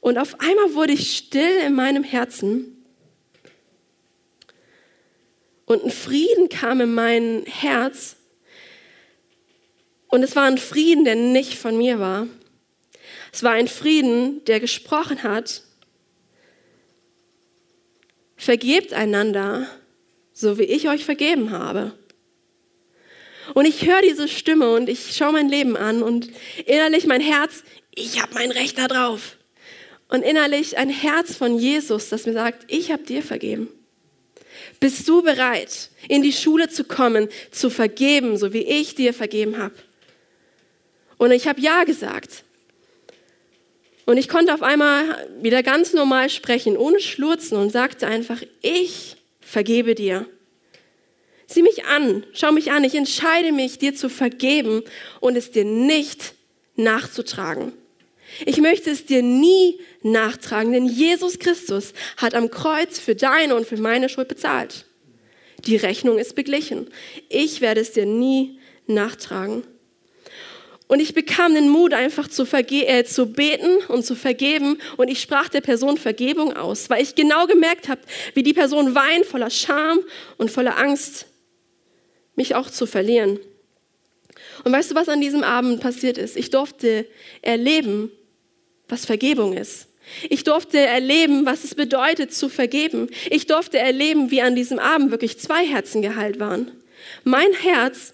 Und 0.00 0.18
auf 0.18 0.40
einmal 0.40 0.74
wurde 0.74 0.92
ich 0.92 1.16
still 1.16 1.58
in 1.66 1.74
meinem 1.74 2.04
Herzen. 2.04 2.84
Und 5.66 5.84
ein 5.84 5.90
Frieden 5.90 6.48
kam 6.48 6.80
in 6.80 6.94
mein 6.94 7.44
Herz. 7.46 8.16
Und 10.08 10.22
es 10.22 10.36
war 10.36 10.44
ein 10.44 10.58
Frieden, 10.58 11.04
der 11.04 11.14
nicht 11.14 11.54
von 11.54 11.78
mir 11.78 11.98
war. 11.98 12.26
Es 13.32 13.42
war 13.42 13.52
ein 13.52 13.68
Frieden, 13.68 14.44
der 14.44 14.60
gesprochen 14.60 15.22
hat, 15.22 15.62
vergebt 18.36 18.92
einander, 18.92 19.66
so 20.42 20.58
wie 20.58 20.64
ich 20.64 20.88
euch 20.88 21.06
vergeben 21.06 21.50
habe. 21.52 21.92
Und 23.54 23.64
ich 23.64 23.86
höre 23.86 24.02
diese 24.02 24.28
Stimme 24.28 24.70
und 24.72 24.88
ich 24.88 25.16
schaue 25.16 25.32
mein 25.32 25.48
Leben 25.48 25.76
an 25.76 26.02
und 26.02 26.28
innerlich 26.66 27.06
mein 27.06 27.20
Herz, 27.20 27.64
ich 27.94 28.20
habe 28.20 28.34
mein 28.34 28.50
Recht 28.50 28.76
da 28.78 28.88
drauf. 28.88 29.36
und 30.08 30.22
innerlich 30.22 30.76
ein 30.76 30.90
Herz 30.90 31.36
von 31.36 31.58
Jesus, 31.58 32.10
das 32.10 32.26
mir 32.26 32.34
sagt, 32.34 32.64
ich 32.68 32.92
habe 32.92 33.02
dir 33.02 33.22
vergeben. 33.22 33.68
Bist 34.78 35.08
du 35.08 35.22
bereit, 35.22 35.88
in 36.06 36.22
die 36.22 36.34
Schule 36.34 36.68
zu 36.68 36.84
kommen, 36.84 37.28
zu 37.50 37.70
vergeben, 37.70 38.36
so 38.36 38.52
wie 38.52 38.62
ich 38.62 38.94
dir 38.94 39.14
vergeben 39.14 39.56
habe? 39.56 39.74
Und 41.16 41.30
ich 41.30 41.46
habe 41.46 41.62
ja 41.62 41.84
gesagt. 41.84 42.44
Und 44.04 44.18
ich 44.18 44.28
konnte 44.28 44.52
auf 44.52 44.62
einmal 44.62 45.28
wieder 45.40 45.62
ganz 45.62 45.94
normal 45.94 46.28
sprechen, 46.28 46.76
ohne 46.76 47.00
Schlurzen 47.00 47.56
und 47.56 47.70
sagte 47.70 48.06
einfach, 48.06 48.42
ich 48.60 49.16
vergebe 49.52 49.94
dir. 49.94 50.26
Sieh 51.46 51.60
mich 51.60 51.84
an, 51.84 52.24
schau 52.32 52.52
mich 52.52 52.72
an, 52.72 52.84
ich 52.84 52.94
entscheide 52.94 53.52
mich, 53.52 53.78
dir 53.78 53.94
zu 53.94 54.08
vergeben 54.08 54.82
und 55.20 55.36
es 55.36 55.50
dir 55.50 55.66
nicht 55.66 56.32
nachzutragen. 56.74 57.72
Ich 58.46 58.62
möchte 58.62 58.90
es 58.90 59.04
dir 59.04 59.22
nie 59.22 59.78
nachtragen, 60.02 60.72
denn 60.72 60.86
Jesus 60.86 61.38
Christus 61.38 61.92
hat 62.16 62.34
am 62.34 62.50
Kreuz 62.50 62.98
für 62.98 63.14
deine 63.14 63.54
und 63.54 63.66
für 63.66 63.76
meine 63.76 64.08
Schuld 64.08 64.28
bezahlt. 64.28 64.86
Die 65.66 65.76
Rechnung 65.76 66.18
ist 66.18 66.34
beglichen. 66.34 66.88
Ich 67.28 67.60
werde 67.60 67.82
es 67.82 67.92
dir 67.92 68.06
nie 68.06 68.58
nachtragen. 68.86 69.64
Und 70.92 71.00
ich 71.00 71.14
bekam 71.14 71.54
den 71.54 71.70
Mut, 71.70 71.94
einfach 71.94 72.28
zu, 72.28 72.44
äh, 72.52 73.04
zu 73.04 73.32
beten 73.32 73.78
und 73.88 74.04
zu 74.04 74.14
vergeben. 74.14 74.76
Und 74.98 75.08
ich 75.08 75.22
sprach 75.22 75.48
der 75.48 75.62
Person 75.62 75.96
Vergebung 75.96 76.54
aus, 76.54 76.90
weil 76.90 77.02
ich 77.02 77.14
genau 77.14 77.46
gemerkt 77.46 77.88
habe, 77.88 78.02
wie 78.34 78.42
die 78.42 78.52
Person 78.52 78.94
weint, 78.94 79.24
voller 79.24 79.48
Scham 79.48 80.00
und 80.36 80.50
voller 80.50 80.76
Angst, 80.76 81.28
mich 82.36 82.54
auch 82.54 82.68
zu 82.68 82.84
verlieren. 82.84 83.40
Und 84.64 84.72
weißt 84.72 84.90
du, 84.90 84.94
was 84.94 85.08
an 85.08 85.22
diesem 85.22 85.42
Abend 85.42 85.80
passiert 85.80 86.18
ist? 86.18 86.36
Ich 86.36 86.50
durfte 86.50 87.06
erleben, 87.40 88.12
was 88.86 89.06
Vergebung 89.06 89.54
ist. 89.54 89.86
Ich 90.28 90.44
durfte 90.44 90.76
erleben, 90.78 91.46
was 91.46 91.64
es 91.64 91.74
bedeutet 91.74 92.34
zu 92.34 92.50
vergeben. 92.50 93.08
Ich 93.30 93.46
durfte 93.46 93.78
erleben, 93.78 94.30
wie 94.30 94.42
an 94.42 94.54
diesem 94.54 94.78
Abend 94.78 95.10
wirklich 95.10 95.38
zwei 95.38 95.64
Herzen 95.64 96.02
geheilt 96.02 96.38
waren. 96.38 96.70
Mein 97.24 97.54
Herz, 97.54 98.12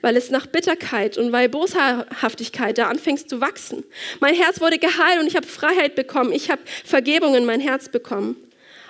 weil 0.00 0.16
es 0.16 0.30
nach 0.30 0.46
Bitterkeit 0.46 1.18
und 1.18 1.32
weil 1.32 1.48
Boshaftigkeit 1.48 2.78
da 2.78 2.88
anfängst 2.88 3.28
zu 3.28 3.40
wachsen. 3.40 3.84
Mein 4.20 4.34
Herz 4.34 4.60
wurde 4.60 4.78
geheilt 4.78 5.20
und 5.20 5.26
ich 5.26 5.36
habe 5.36 5.46
Freiheit 5.46 5.94
bekommen. 5.94 6.32
Ich 6.32 6.50
habe 6.50 6.62
Vergebung 6.84 7.34
in 7.34 7.44
mein 7.44 7.60
Herz 7.60 7.88
bekommen. 7.88 8.36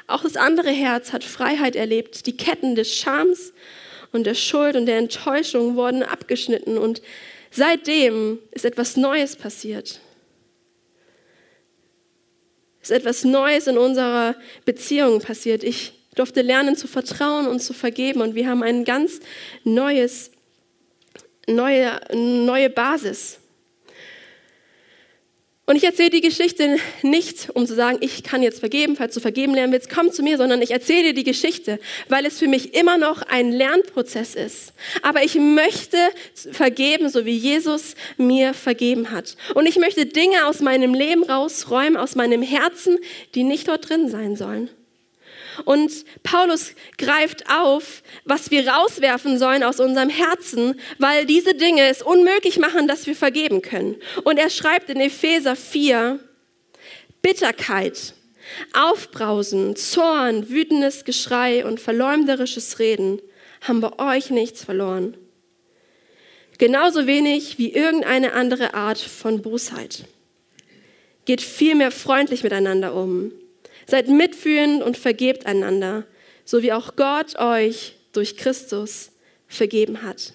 Auch 0.06 0.22
das 0.22 0.36
andere 0.36 0.70
Herz 0.70 1.12
hat 1.12 1.24
Freiheit 1.24 1.76
erlebt. 1.76 2.26
Die 2.26 2.36
Ketten 2.36 2.74
des 2.74 2.94
Schams 2.94 3.52
und 4.12 4.24
der 4.24 4.34
Schuld 4.34 4.76
und 4.76 4.86
der 4.86 4.98
Enttäuschung 4.98 5.76
wurden 5.76 6.02
abgeschnitten 6.02 6.78
und 6.78 7.02
seitdem 7.50 8.38
ist 8.52 8.64
etwas 8.64 8.96
Neues 8.96 9.36
passiert 9.36 10.00
ist 12.90 12.96
etwas 12.96 13.24
Neues 13.24 13.66
in 13.66 13.76
unserer 13.76 14.34
Beziehung 14.64 15.20
passiert. 15.20 15.62
Ich 15.62 15.92
durfte 16.14 16.40
lernen 16.42 16.74
zu 16.74 16.88
vertrauen 16.88 17.46
und 17.46 17.60
zu 17.60 17.74
vergeben 17.74 18.22
und 18.22 18.34
wir 18.34 18.48
haben 18.48 18.62
ein 18.62 18.84
ganz 18.84 19.20
neues, 19.62 20.30
neue, 21.48 22.00
neue 22.12 22.70
Basis. 22.70 23.38
Und 25.68 25.76
ich 25.76 25.84
erzähle 25.84 26.08
die 26.08 26.22
Geschichte 26.22 26.78
nicht, 27.02 27.50
um 27.52 27.66
zu 27.66 27.74
sagen, 27.74 27.98
ich 28.00 28.22
kann 28.22 28.42
jetzt 28.42 28.58
vergeben, 28.60 28.96
falls 28.96 29.12
du 29.12 29.20
vergeben 29.20 29.52
lernen 29.52 29.70
willst, 29.70 29.90
komm 29.90 30.10
zu 30.10 30.22
mir, 30.22 30.38
sondern 30.38 30.62
ich 30.62 30.70
erzähle 30.70 31.08
dir 31.08 31.12
die 31.12 31.24
Geschichte, 31.24 31.78
weil 32.08 32.24
es 32.24 32.38
für 32.38 32.48
mich 32.48 32.72
immer 32.72 32.96
noch 32.96 33.20
ein 33.20 33.52
Lernprozess 33.52 34.34
ist. 34.34 34.72
Aber 35.02 35.22
ich 35.24 35.34
möchte 35.34 35.98
vergeben, 36.52 37.10
so 37.10 37.26
wie 37.26 37.36
Jesus 37.36 37.96
mir 38.16 38.54
vergeben 38.54 39.10
hat. 39.10 39.36
Und 39.54 39.66
ich 39.66 39.76
möchte 39.76 40.06
Dinge 40.06 40.46
aus 40.46 40.60
meinem 40.60 40.94
Leben 40.94 41.22
rausräumen, 41.22 41.98
aus 41.98 42.14
meinem 42.14 42.40
Herzen, 42.40 42.96
die 43.34 43.44
nicht 43.44 43.68
dort 43.68 43.90
drin 43.90 44.08
sein 44.08 44.36
sollen. 44.36 44.70
Und 45.64 46.04
Paulus 46.22 46.72
greift 46.96 47.48
auf, 47.50 48.02
was 48.24 48.50
wir 48.50 48.68
rauswerfen 48.68 49.38
sollen 49.38 49.62
aus 49.62 49.80
unserem 49.80 50.10
Herzen, 50.10 50.78
weil 50.98 51.26
diese 51.26 51.54
Dinge 51.54 51.88
es 51.88 52.02
unmöglich 52.02 52.58
machen, 52.58 52.88
dass 52.88 53.06
wir 53.06 53.16
vergeben 53.16 53.62
können. 53.62 53.96
Und 54.24 54.38
er 54.38 54.50
schreibt 54.50 54.90
in 54.90 55.00
Epheser 55.00 55.56
4, 55.56 56.20
Bitterkeit, 57.22 58.14
Aufbrausen, 58.72 59.76
Zorn, 59.76 60.48
wütendes 60.48 61.04
Geschrei 61.04 61.64
und 61.64 61.80
verleumderisches 61.80 62.78
Reden 62.78 63.20
haben 63.60 63.80
bei 63.80 64.16
euch 64.16 64.30
nichts 64.30 64.64
verloren. 64.64 65.16
Genauso 66.58 67.06
wenig 67.06 67.58
wie 67.58 67.72
irgendeine 67.72 68.32
andere 68.32 68.74
Art 68.74 68.98
von 68.98 69.42
Bosheit. 69.42 70.04
Geht 71.24 71.40
vielmehr 71.40 71.90
freundlich 71.90 72.42
miteinander 72.42 72.94
um 72.94 73.32
Seid 73.90 74.08
mitfühlend 74.08 74.82
und 74.82 74.98
vergebt 74.98 75.46
einander, 75.46 76.04
so 76.44 76.62
wie 76.62 76.72
auch 76.74 76.94
Gott 76.94 77.38
euch 77.38 77.94
durch 78.12 78.36
Christus 78.36 79.10
vergeben 79.46 80.02
hat. 80.02 80.34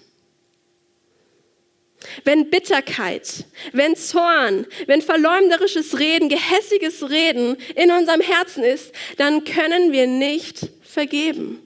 Wenn 2.24 2.50
Bitterkeit, 2.50 3.44
wenn 3.72 3.94
Zorn, 3.94 4.66
wenn 4.86 5.02
verleumderisches 5.02 6.00
Reden, 6.00 6.28
gehässiges 6.28 7.08
Reden 7.08 7.56
in 7.76 7.92
unserem 7.92 8.20
Herzen 8.20 8.64
ist, 8.64 8.92
dann 9.18 9.44
können 9.44 9.92
wir 9.92 10.08
nicht 10.08 10.68
vergeben. 10.82 11.62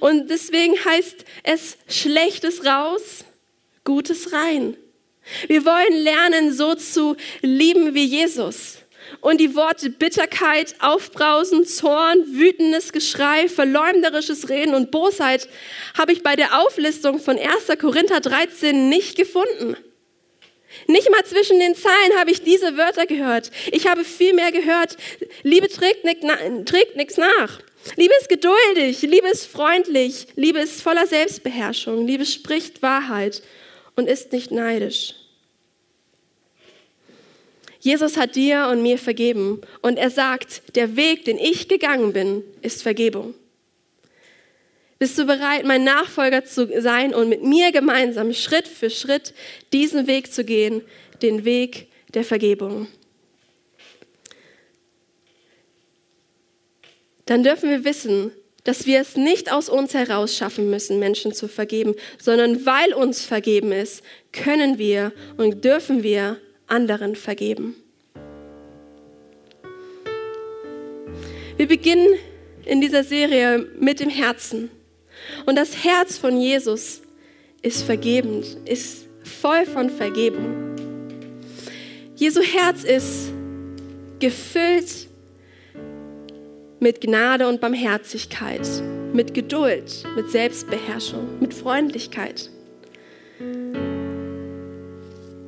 Und 0.00 0.30
deswegen 0.30 0.82
heißt 0.82 1.26
es 1.42 1.76
Schlechtes 1.88 2.64
raus, 2.64 3.24
Gutes 3.84 4.32
rein. 4.32 4.76
Wir 5.46 5.64
wollen 5.64 6.02
lernen, 6.02 6.52
so 6.52 6.74
zu 6.74 7.16
lieben 7.42 7.94
wie 7.94 8.04
Jesus. 8.04 8.78
Und 9.20 9.40
die 9.40 9.54
Worte 9.54 9.90
Bitterkeit, 9.90 10.74
Aufbrausen, 10.80 11.64
Zorn, 11.64 12.24
wütendes 12.26 12.92
Geschrei, 12.92 13.48
verleumderisches 13.48 14.48
Reden 14.48 14.74
und 14.74 14.90
Bosheit 14.90 15.48
habe 15.96 16.12
ich 16.12 16.22
bei 16.22 16.36
der 16.36 16.60
Auflistung 16.60 17.18
von 17.18 17.38
1. 17.38 17.78
Korinther 17.78 18.20
13 18.20 18.88
nicht 18.88 19.16
gefunden. 19.16 19.76
Nicht 20.88 21.10
mal 21.10 21.24
zwischen 21.24 21.58
den 21.58 21.74
Zeilen 21.74 22.18
habe 22.18 22.30
ich 22.30 22.42
diese 22.42 22.76
Wörter 22.76 23.06
gehört. 23.06 23.50
Ich 23.72 23.86
habe 23.86 24.04
viel 24.04 24.34
mehr 24.34 24.52
gehört, 24.52 24.96
Liebe 25.42 25.68
trägt 25.68 26.04
nichts 26.04 27.16
nach. 27.16 27.60
Liebe 27.94 28.14
ist 28.20 28.28
geduldig, 28.28 29.02
Liebe 29.02 29.28
ist 29.28 29.46
freundlich, 29.46 30.26
Liebe 30.34 30.58
ist 30.58 30.82
voller 30.82 31.06
Selbstbeherrschung, 31.06 32.06
Liebe 32.06 32.26
spricht 32.26 32.82
Wahrheit 32.82 33.42
und 33.94 34.08
ist 34.08 34.32
nicht 34.32 34.50
neidisch. 34.50 35.14
Jesus 37.86 38.16
hat 38.16 38.34
dir 38.34 38.66
und 38.66 38.82
mir 38.82 38.98
vergeben 38.98 39.60
und 39.80 39.96
er 39.96 40.10
sagt, 40.10 40.74
der 40.74 40.96
Weg, 40.96 41.24
den 41.24 41.38
ich 41.38 41.68
gegangen 41.68 42.12
bin, 42.12 42.42
ist 42.60 42.82
Vergebung. 42.82 43.32
Bist 44.98 45.16
du 45.16 45.24
bereit, 45.24 45.64
mein 45.64 45.84
Nachfolger 45.84 46.44
zu 46.44 46.68
sein 46.82 47.14
und 47.14 47.28
mit 47.28 47.44
mir 47.44 47.70
gemeinsam 47.70 48.32
Schritt 48.32 48.66
für 48.66 48.90
Schritt 48.90 49.34
diesen 49.72 50.08
Weg 50.08 50.32
zu 50.32 50.42
gehen, 50.42 50.82
den 51.22 51.44
Weg 51.44 51.86
der 52.12 52.24
Vergebung? 52.24 52.88
Dann 57.26 57.44
dürfen 57.44 57.70
wir 57.70 57.84
wissen, 57.84 58.32
dass 58.64 58.86
wir 58.86 59.00
es 59.00 59.16
nicht 59.16 59.52
aus 59.52 59.68
uns 59.68 59.94
heraus 59.94 60.36
schaffen 60.36 60.70
müssen, 60.70 60.98
Menschen 60.98 61.32
zu 61.32 61.46
vergeben, 61.46 61.94
sondern 62.18 62.66
weil 62.66 62.92
uns 62.94 63.24
vergeben 63.24 63.70
ist, 63.70 64.02
können 64.32 64.76
wir 64.76 65.12
und 65.36 65.64
dürfen 65.64 66.02
wir 66.02 66.40
anderen 66.66 67.16
vergeben. 67.16 67.76
Wir 71.56 71.66
beginnen 71.66 72.08
in 72.64 72.80
dieser 72.80 73.04
Serie 73.04 73.66
mit 73.78 74.00
dem 74.00 74.10
Herzen. 74.10 74.70
Und 75.46 75.56
das 75.56 75.84
Herz 75.84 76.18
von 76.18 76.38
Jesus 76.38 77.00
ist 77.62 77.82
vergebend, 77.82 78.58
ist 78.66 79.06
voll 79.22 79.64
von 79.64 79.88
Vergebung. 79.88 80.74
Jesu 82.16 82.42
Herz 82.42 82.84
ist 82.84 83.32
gefüllt 84.18 85.08
mit 86.80 87.00
Gnade 87.00 87.48
und 87.48 87.60
Barmherzigkeit, 87.60 88.68
mit 89.12 89.34
Geduld, 89.34 90.04
mit 90.14 90.30
Selbstbeherrschung, 90.30 91.40
mit 91.40 91.54
Freundlichkeit. 91.54 92.50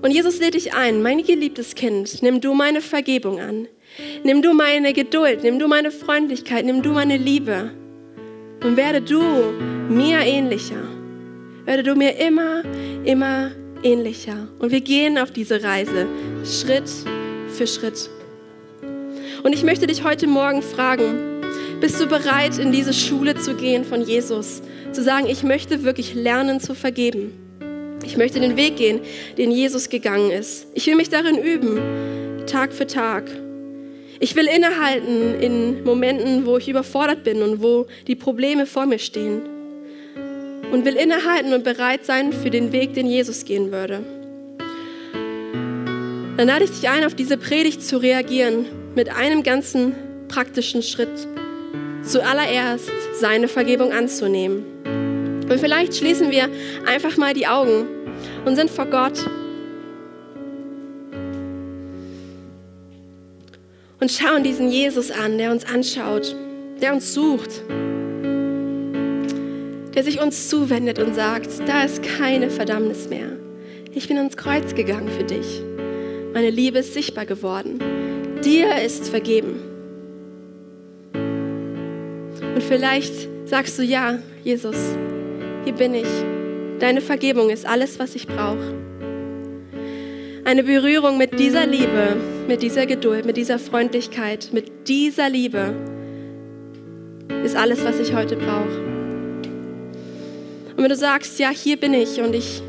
Und 0.08 0.14
Jesus 0.14 0.40
lädt 0.40 0.54
dich 0.54 0.72
ein, 0.72 1.02
mein 1.02 1.22
geliebtes 1.22 1.74
Kind, 1.74 2.22
nimm 2.22 2.40
du 2.40 2.54
meine 2.54 2.80
Vergebung 2.80 3.40
an. 3.40 3.68
Nimm 4.24 4.40
du 4.40 4.54
meine 4.54 4.94
Geduld, 4.94 5.42
nimm 5.42 5.58
du 5.58 5.68
meine 5.68 5.90
Freundlichkeit, 5.90 6.64
nimm 6.64 6.80
du 6.80 6.92
meine 6.92 7.18
Liebe. 7.18 7.72
Und 8.64 8.78
werde 8.78 9.02
du 9.02 9.20
mir 9.90 10.20
ähnlicher. 10.20 10.82
Werde 11.66 11.82
du 11.82 11.94
mir 11.94 12.16
immer, 12.16 12.62
immer 13.04 13.50
ähnlicher. 13.82 14.48
Und 14.58 14.72
wir 14.72 14.80
gehen 14.80 15.18
auf 15.18 15.30
diese 15.30 15.62
Reise 15.62 16.06
Schritt 16.42 16.88
für 17.48 17.66
Schritt. 17.66 18.08
Und 19.42 19.52
ich 19.52 19.62
möchte 19.62 19.86
dich 19.86 20.04
heute 20.04 20.26
Morgen 20.26 20.62
fragen, 20.62 21.42
bist 21.82 22.00
du 22.00 22.06
bereit, 22.06 22.56
in 22.56 22.72
diese 22.72 22.94
Schule 22.94 23.34
zu 23.36 23.54
gehen 23.56 23.84
von 23.84 24.00
Jesus? 24.00 24.62
Zu 24.90 25.02
sagen, 25.02 25.26
ich 25.28 25.42
möchte 25.42 25.84
wirklich 25.84 26.14
lernen 26.14 26.60
zu 26.60 26.74
vergeben. 26.74 27.47
Ich 28.08 28.16
möchte 28.16 28.40
den 28.40 28.56
Weg 28.56 28.78
gehen, 28.78 29.00
den 29.36 29.50
Jesus 29.50 29.90
gegangen 29.90 30.30
ist. 30.30 30.66
Ich 30.72 30.86
will 30.86 30.94
mich 30.94 31.10
darin 31.10 31.36
üben, 31.36 32.46
Tag 32.46 32.72
für 32.72 32.86
Tag. 32.86 33.24
Ich 34.18 34.34
will 34.34 34.46
innehalten 34.46 35.38
in 35.38 35.84
Momenten, 35.84 36.46
wo 36.46 36.56
ich 36.56 36.70
überfordert 36.70 37.22
bin 37.22 37.42
und 37.42 37.62
wo 37.62 37.86
die 38.06 38.16
Probleme 38.16 38.64
vor 38.64 38.86
mir 38.86 38.98
stehen. 38.98 39.42
Und 40.72 40.86
will 40.86 40.96
innehalten 40.96 41.52
und 41.52 41.64
bereit 41.64 42.06
sein 42.06 42.32
für 42.32 42.48
den 42.48 42.72
Weg, 42.72 42.94
den 42.94 43.06
Jesus 43.06 43.44
gehen 43.44 43.72
würde. 43.72 44.00
Dann 46.38 46.46
lade 46.46 46.64
ich 46.64 46.70
dich 46.70 46.88
ein, 46.88 47.04
auf 47.04 47.14
diese 47.14 47.36
Predigt 47.36 47.82
zu 47.82 47.98
reagieren 47.98 48.64
mit 48.94 49.14
einem 49.14 49.42
ganzen 49.42 49.94
praktischen 50.28 50.82
Schritt. 50.82 51.28
Zuallererst 52.04 52.90
seine 53.20 53.48
Vergebung 53.48 53.92
anzunehmen. 53.92 54.64
Und 55.50 55.60
vielleicht 55.60 55.94
schließen 55.96 56.30
wir 56.30 56.48
einfach 56.86 57.18
mal 57.18 57.34
die 57.34 57.46
Augen 57.46 57.86
und 58.48 58.56
sind 58.56 58.70
vor 58.70 58.86
Gott 58.86 59.28
und 64.00 64.10
schauen 64.10 64.42
diesen 64.42 64.70
Jesus 64.70 65.10
an, 65.10 65.36
der 65.36 65.50
uns 65.50 65.64
anschaut, 65.66 66.34
der 66.80 66.94
uns 66.94 67.12
sucht, 67.12 67.62
der 69.94 70.02
sich 70.02 70.20
uns 70.20 70.48
zuwendet 70.48 70.98
und 70.98 71.14
sagt, 71.14 71.50
da 71.66 71.84
ist 71.84 72.02
keine 72.02 72.48
Verdammnis 72.50 73.10
mehr. 73.10 73.32
Ich 73.92 74.08
bin 74.08 74.16
ans 74.16 74.36
Kreuz 74.36 74.74
gegangen 74.74 75.10
für 75.10 75.24
dich. 75.24 75.62
Meine 76.32 76.50
Liebe 76.50 76.78
ist 76.78 76.94
sichtbar 76.94 77.26
geworden. 77.26 77.80
Dir 78.44 78.80
ist 78.80 79.08
vergeben. 79.08 79.60
Und 81.12 82.62
vielleicht 82.62 83.28
sagst 83.44 83.78
du, 83.78 83.82
ja, 83.82 84.18
Jesus, 84.42 84.76
hier 85.64 85.74
bin 85.74 85.94
ich. 85.94 86.37
Deine 86.80 87.00
Vergebung 87.00 87.50
ist 87.50 87.66
alles, 87.66 87.98
was 87.98 88.14
ich 88.14 88.26
brauche. 88.26 88.74
Eine 90.44 90.62
Berührung 90.62 91.18
mit 91.18 91.38
dieser 91.38 91.66
Liebe, 91.66 92.16
mit 92.46 92.62
dieser 92.62 92.86
Geduld, 92.86 93.26
mit 93.26 93.36
dieser 93.36 93.58
Freundlichkeit, 93.58 94.50
mit 94.52 94.88
dieser 94.88 95.28
Liebe 95.28 95.74
ist 97.44 97.56
alles, 97.56 97.84
was 97.84 97.98
ich 97.98 98.14
heute 98.14 98.36
brauche. 98.36 98.78
Und 100.76 100.84
wenn 100.84 100.88
du 100.88 100.96
sagst, 100.96 101.38
ja, 101.40 101.50
hier 101.50 101.76
bin 101.76 101.92
ich 101.92 102.20
und 102.20 102.34
ich, 102.34 102.62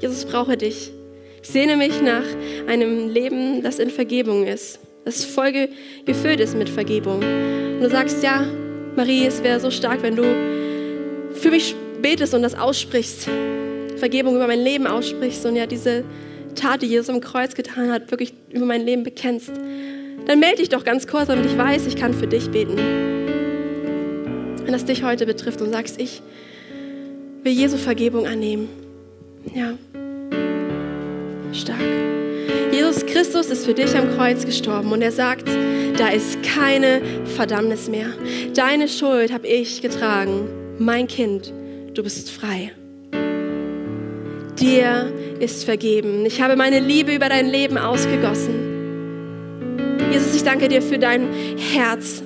Jesus, 0.00 0.24
brauche 0.24 0.56
dich. 0.56 0.92
Ich 1.42 1.48
sehne 1.48 1.76
mich 1.76 2.00
nach 2.00 2.24
einem 2.68 3.08
Leben, 3.08 3.62
das 3.62 3.80
in 3.80 3.90
Vergebung 3.90 4.46
ist, 4.46 4.78
das 5.04 5.24
voll 5.24 5.52
gefüllt 6.06 6.38
ist 6.38 6.56
mit 6.56 6.68
Vergebung. 6.68 7.16
Und 7.16 7.80
du 7.80 7.90
sagst, 7.90 8.22
ja, 8.22 8.46
Marie, 8.94 9.26
es 9.26 9.42
wäre 9.42 9.58
so 9.58 9.72
stark, 9.72 10.02
wenn 10.02 10.14
du 10.14 10.22
für 11.34 11.50
mich 11.50 11.74
betest 12.02 12.34
und 12.34 12.42
das 12.42 12.54
aussprichst, 12.54 13.28
Vergebung 13.96 14.34
über 14.34 14.46
mein 14.46 14.60
Leben 14.60 14.86
aussprichst 14.86 15.46
und 15.46 15.56
ja 15.56 15.66
diese 15.66 16.04
Tat, 16.54 16.82
die 16.82 16.86
Jesus 16.86 17.08
am 17.08 17.20
Kreuz 17.20 17.54
getan 17.54 17.90
hat, 17.90 18.10
wirklich 18.10 18.34
über 18.50 18.66
mein 18.66 18.84
Leben 18.84 19.04
bekennst, 19.04 19.50
dann 20.26 20.40
melde 20.40 20.58
dich 20.58 20.68
doch 20.68 20.84
ganz 20.84 21.06
kurz, 21.06 21.28
damit 21.28 21.46
ich 21.46 21.56
weiß, 21.56 21.86
ich 21.86 21.96
kann 21.96 22.14
für 22.14 22.26
dich 22.26 22.50
beten. 22.50 22.76
Wenn 24.64 24.72
das 24.72 24.84
dich 24.84 25.02
heute 25.02 25.26
betrifft 25.26 25.60
und 25.60 25.72
sagst, 25.72 26.00
ich 26.00 26.22
will 27.42 27.52
Jesu 27.52 27.76
Vergebung 27.76 28.26
annehmen. 28.26 28.68
Ja. 29.54 29.74
Stark. 31.52 31.80
Jesus 32.72 33.04
Christus 33.04 33.48
ist 33.48 33.66
für 33.66 33.74
dich 33.74 33.96
am 33.96 34.16
Kreuz 34.16 34.46
gestorben 34.46 34.92
und 34.92 35.02
er 35.02 35.12
sagt, 35.12 35.48
da 35.98 36.08
ist 36.08 36.42
keine 36.42 37.02
Verdammnis 37.36 37.88
mehr. 37.88 38.06
Deine 38.54 38.88
Schuld 38.88 39.32
habe 39.32 39.46
ich 39.46 39.82
getragen. 39.82 40.48
Mein 40.78 41.06
Kind, 41.06 41.52
du 41.94 42.02
bist 42.02 42.30
frei 42.30 42.72
dir 44.62 45.12
ist 45.40 45.64
vergeben. 45.64 46.24
Ich 46.24 46.40
habe 46.40 46.56
meine 46.56 46.78
Liebe 46.78 47.14
über 47.14 47.28
dein 47.28 47.48
Leben 47.48 47.76
ausgegossen. 47.76 48.70
Jesus, 50.10 50.34
ich 50.34 50.44
danke 50.44 50.68
dir 50.68 50.82
für 50.82 50.98
dein 50.98 51.26
Herz, 51.74 52.22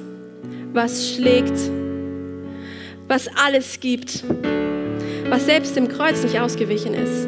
was 0.72 1.14
schlägt, 1.14 1.58
was 3.08 3.28
alles 3.28 3.80
gibt, 3.80 4.24
was 5.30 5.46
selbst 5.46 5.76
dem 5.76 5.88
Kreuz 5.88 6.22
nicht 6.22 6.38
ausgewichen 6.38 6.94
ist. 6.94 7.26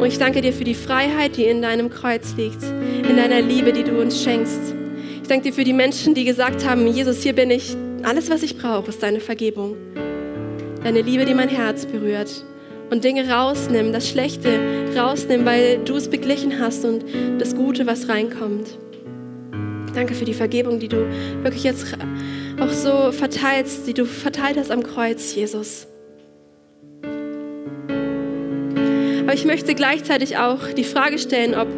Und 0.00 0.06
ich 0.06 0.18
danke 0.18 0.40
dir 0.40 0.52
für 0.52 0.64
die 0.64 0.74
Freiheit, 0.74 1.36
die 1.36 1.44
in 1.44 1.62
deinem 1.62 1.90
Kreuz 1.90 2.34
liegt, 2.36 2.62
in 2.62 3.16
deiner 3.16 3.42
Liebe, 3.42 3.72
die 3.72 3.84
du 3.84 4.00
uns 4.00 4.22
schenkst. 4.22 4.74
Ich 5.22 5.28
danke 5.28 5.50
dir 5.50 5.54
für 5.54 5.64
die 5.64 5.72
Menschen, 5.72 6.14
die 6.14 6.24
gesagt 6.24 6.66
haben, 6.66 6.86
Jesus, 6.86 7.22
hier 7.22 7.32
bin 7.34 7.50
ich. 7.50 7.76
Alles, 8.02 8.30
was 8.30 8.42
ich 8.42 8.58
brauche, 8.58 8.90
ist 8.90 9.02
deine 9.02 9.20
Vergebung. 9.20 9.76
Deine 10.84 11.00
Liebe, 11.00 11.24
die 11.24 11.32
mein 11.32 11.48
Herz 11.48 11.86
berührt 11.86 12.44
und 12.90 13.04
Dinge 13.04 13.30
rausnimm, 13.30 13.94
das 13.94 14.06
Schlechte 14.06 14.60
rausnimm, 14.94 15.46
weil 15.46 15.78
du 15.78 15.96
es 15.96 16.10
beglichen 16.10 16.60
hast 16.60 16.84
und 16.84 17.06
das 17.38 17.56
Gute, 17.56 17.86
was 17.86 18.10
reinkommt. 18.10 18.78
Danke 19.94 20.14
für 20.14 20.26
die 20.26 20.34
Vergebung, 20.34 20.80
die 20.80 20.88
du 20.88 21.06
wirklich 21.42 21.64
jetzt 21.64 21.96
auch 22.60 22.68
so 22.68 23.12
verteilst, 23.12 23.86
die 23.86 23.94
du 23.94 24.04
verteilt 24.04 24.58
hast 24.58 24.70
am 24.70 24.82
Kreuz, 24.82 25.34
Jesus. 25.34 25.86
Aber 29.22 29.32
ich 29.32 29.46
möchte 29.46 29.74
gleichzeitig 29.74 30.36
auch 30.36 30.68
die 30.76 30.84
Frage 30.84 31.18
stellen, 31.18 31.54
ob 31.54 31.68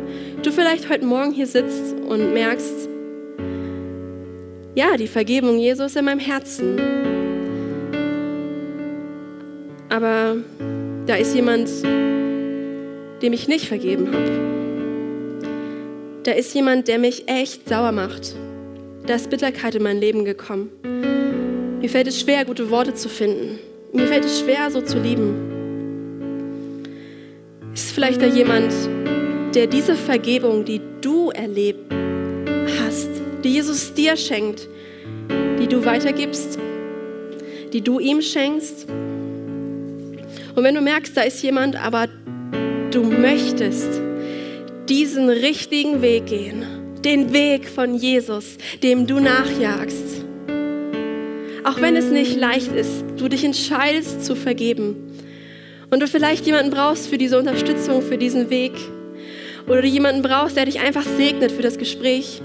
du 0.43 0.51
vielleicht 0.51 0.91
heute 0.91 1.07
Morgen 1.07 1.31
hier 1.31 1.47
sitzt 1.47 1.95
und 2.09 2.35
merkst, 2.35 2.89
ja, 4.75 4.97
die 4.97 5.07
Vergebung 5.07 5.59
Jesus 5.59 5.95
in 5.95 6.07
meinem 6.07 6.19
Herzen. 6.19 7.16
Aber 9.97 10.37
da 11.07 11.15
ist 11.15 11.35
jemand, 11.35 11.71
dem 11.83 13.33
ich 13.33 13.49
nicht 13.49 13.67
vergeben 13.67 14.13
habe. 14.13 14.31
Da 16.23 16.33
ist 16.33 16.55
jemand, 16.55 16.87
der 16.87 16.99
mich 16.99 17.27
echt 17.29 17.67
sauer 17.67 17.93
macht. 17.93 18.37
Da 19.07 19.15
ist 19.15 19.31
Bitterkeit 19.31 19.75
in 19.75 19.83
mein 19.83 19.99
Leben 19.99 20.27
gekommen. 20.27 20.69
Mir 21.81 21.89
fällt 21.89 22.09
es 22.09 22.21
schwer, 22.21 22.45
gute 22.45 22.69
Worte 22.69 22.93
zu 22.93 23.09
finden. 23.09 23.59
Mir 23.95 24.07
fällt 24.07 24.27
es 24.27 24.41
schwer, 24.41 24.71
so 24.71 24.83
zu 24.83 24.99
lieben. 24.99 26.83
Ist 27.73 27.93
vielleicht 27.93 28.21
da 28.21 28.27
jemand, 28.27 28.75
der 29.55 29.67
diese 29.67 29.95
Vergebung, 29.95 30.67
die 30.67 30.83
du 31.01 31.31
erlebt 31.31 31.91
hast, 32.83 33.09
die 33.43 33.55
Jesus 33.55 33.95
dir 33.95 34.15
schenkt, 34.19 34.69
die 35.59 35.67
du 35.67 35.87
weitergibst, 35.87 36.59
die 37.73 37.81
du 37.81 37.99
ihm 37.99 38.21
schenkst, 38.21 38.87
und 40.57 40.65
wenn 40.65 40.75
du 40.75 40.81
merkst, 40.81 41.15
da 41.17 41.21
ist 41.21 41.43
jemand, 41.43 41.77
aber 41.77 42.09
du 42.91 43.05
möchtest 43.05 44.01
diesen 44.89 45.29
richtigen 45.29 46.01
Weg 46.01 46.27
gehen, 46.27 46.65
den 47.05 47.35
Weg 47.35 47.69
von 47.69 47.95
Jesus, 47.95 48.57
dem 48.83 49.07
du 49.07 49.21
nachjagst, 49.21 50.25
auch 51.63 51.81
wenn 51.81 51.95
es 51.95 52.07
nicht 52.07 52.37
leicht 52.41 52.73
ist, 52.73 53.05
du 53.19 53.29
dich 53.29 53.45
entscheidest 53.45 54.25
zu 54.25 54.35
vergeben 54.35 54.97
und 55.91 56.01
du 56.01 56.09
vielleicht 56.09 56.47
jemanden 56.47 56.71
brauchst 56.71 57.09
für 57.09 57.19
diese 57.19 57.39
Unterstützung, 57.39 58.01
für 58.01 58.17
diesen 58.17 58.49
Weg 58.49 58.73
oder 59.67 59.83
du 59.83 59.89
jemanden 59.89 60.23
brauchst, 60.23 60.57
der 60.57 60.65
dich 60.65 60.81
einfach 60.81 61.05
segnet 61.19 61.53
für 61.53 61.63
das 61.63 61.77
Gespräch, 61.77 62.41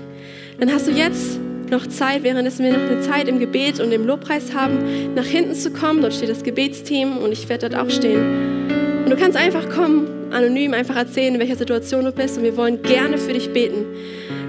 dann 0.59 0.73
hast 0.73 0.85
du 0.87 0.91
jetzt 0.91 1.39
noch 1.71 1.87
Zeit, 1.87 2.23
während 2.23 2.59
wir 2.59 2.73
noch 2.73 2.91
eine 2.91 3.01
Zeit 3.01 3.27
im 3.27 3.39
Gebet 3.39 3.79
und 3.79 3.91
im 3.91 4.05
Lobpreis 4.05 4.53
haben, 4.53 5.13
nach 5.15 5.25
hinten 5.25 5.55
zu 5.55 5.71
kommen. 5.71 6.01
Dort 6.01 6.13
steht 6.13 6.29
das 6.29 6.43
Gebetsteam 6.43 7.17
und 7.17 7.31
ich 7.31 7.49
werde 7.49 7.69
dort 7.69 7.81
auch 7.81 7.89
stehen. 7.89 8.69
Und 9.03 9.09
du 9.09 9.15
kannst 9.15 9.37
einfach 9.37 9.69
kommen, 9.69 10.31
anonym 10.31 10.73
einfach 10.73 10.95
erzählen, 10.95 11.33
in 11.33 11.39
welcher 11.39 11.55
Situation 11.55 12.05
du 12.05 12.11
bist. 12.11 12.37
Und 12.37 12.43
wir 12.43 12.55
wollen 12.57 12.81
gerne 12.83 13.17
für 13.17 13.33
dich 13.33 13.51
beten. 13.51 13.85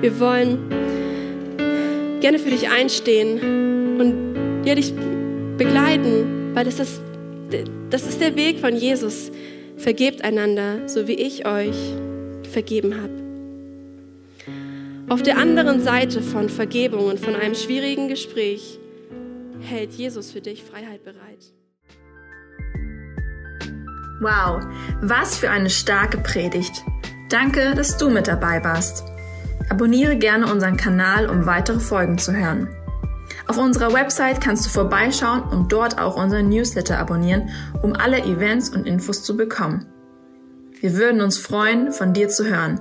Wir 0.01 0.19
wollen 0.21 0.59
gerne 2.21 2.39
für 2.39 2.51
dich 2.51 2.69
einstehen 2.69 3.99
und 4.01 4.65
ja, 4.65 4.75
dich 4.75 4.93
begleiten, 5.57 6.55
weil 6.55 6.65
das 6.65 6.79
ist, 6.79 7.01
das 7.91 8.07
ist 8.07 8.21
der 8.21 8.37
Weg 8.37 8.59
von 8.59 8.77
Jesus. 8.77 9.31
Vergebt 9.77 10.23
einander, 10.23 10.89
so 10.89 11.09
wie 11.09 11.15
ich 11.15 11.47
euch 11.47 11.77
vergeben 12.53 13.01
habe. 13.01 13.22
Auf 15.09 15.23
der 15.23 15.37
anderen 15.37 15.83
Seite 15.83 16.23
von 16.23 16.49
Vergebung 16.49 17.07
und 17.07 17.21
von 17.21 17.35
einem 17.35 17.55
schwierigen 17.55 18.09
Gespräch 18.09 18.79
hält 19.61 19.93
Jesus 19.93 20.31
für 20.31 20.41
dich 20.41 20.63
Freiheit 20.63 21.05
bereit. 21.05 21.53
Wow, 24.21 24.63
was 25.01 25.37
für 25.37 25.51
eine 25.51 25.71
starke 25.71 26.19
Predigt. 26.19 26.85
Danke, 27.29 27.75
dass 27.75 27.97
du 27.97 28.09
mit 28.09 28.29
dabei 28.29 28.63
warst. 28.63 29.05
Abonniere 29.69 30.17
gerne 30.17 30.51
unseren 30.51 30.77
Kanal, 30.77 31.29
um 31.29 31.47
weitere 31.47 31.81
Folgen 31.81 32.19
zu 32.19 32.33
hören. 32.33 32.69
Auf 33.49 33.59
unserer 33.59 33.93
Website 33.93 34.41
kannst 34.41 34.67
du 34.67 34.71
vorbeischauen 34.71 35.43
und 35.43 35.73
dort 35.73 35.99
auch 35.99 36.17
unseren 36.17 36.49
Newsletter 36.49 36.99
abonnieren, 36.99 37.51
um 37.83 37.95
alle 37.95 38.23
Events 38.23 38.71
und 38.71 38.87
Infos 38.87 39.23
zu 39.25 39.37
bekommen. 39.37 39.87
Wir 40.81 40.95
würden 40.95 41.21
uns 41.21 41.39
freuen, 41.39 41.93
von 41.93 42.13
dir 42.13 42.29
zu 42.29 42.45
hören. 42.45 42.81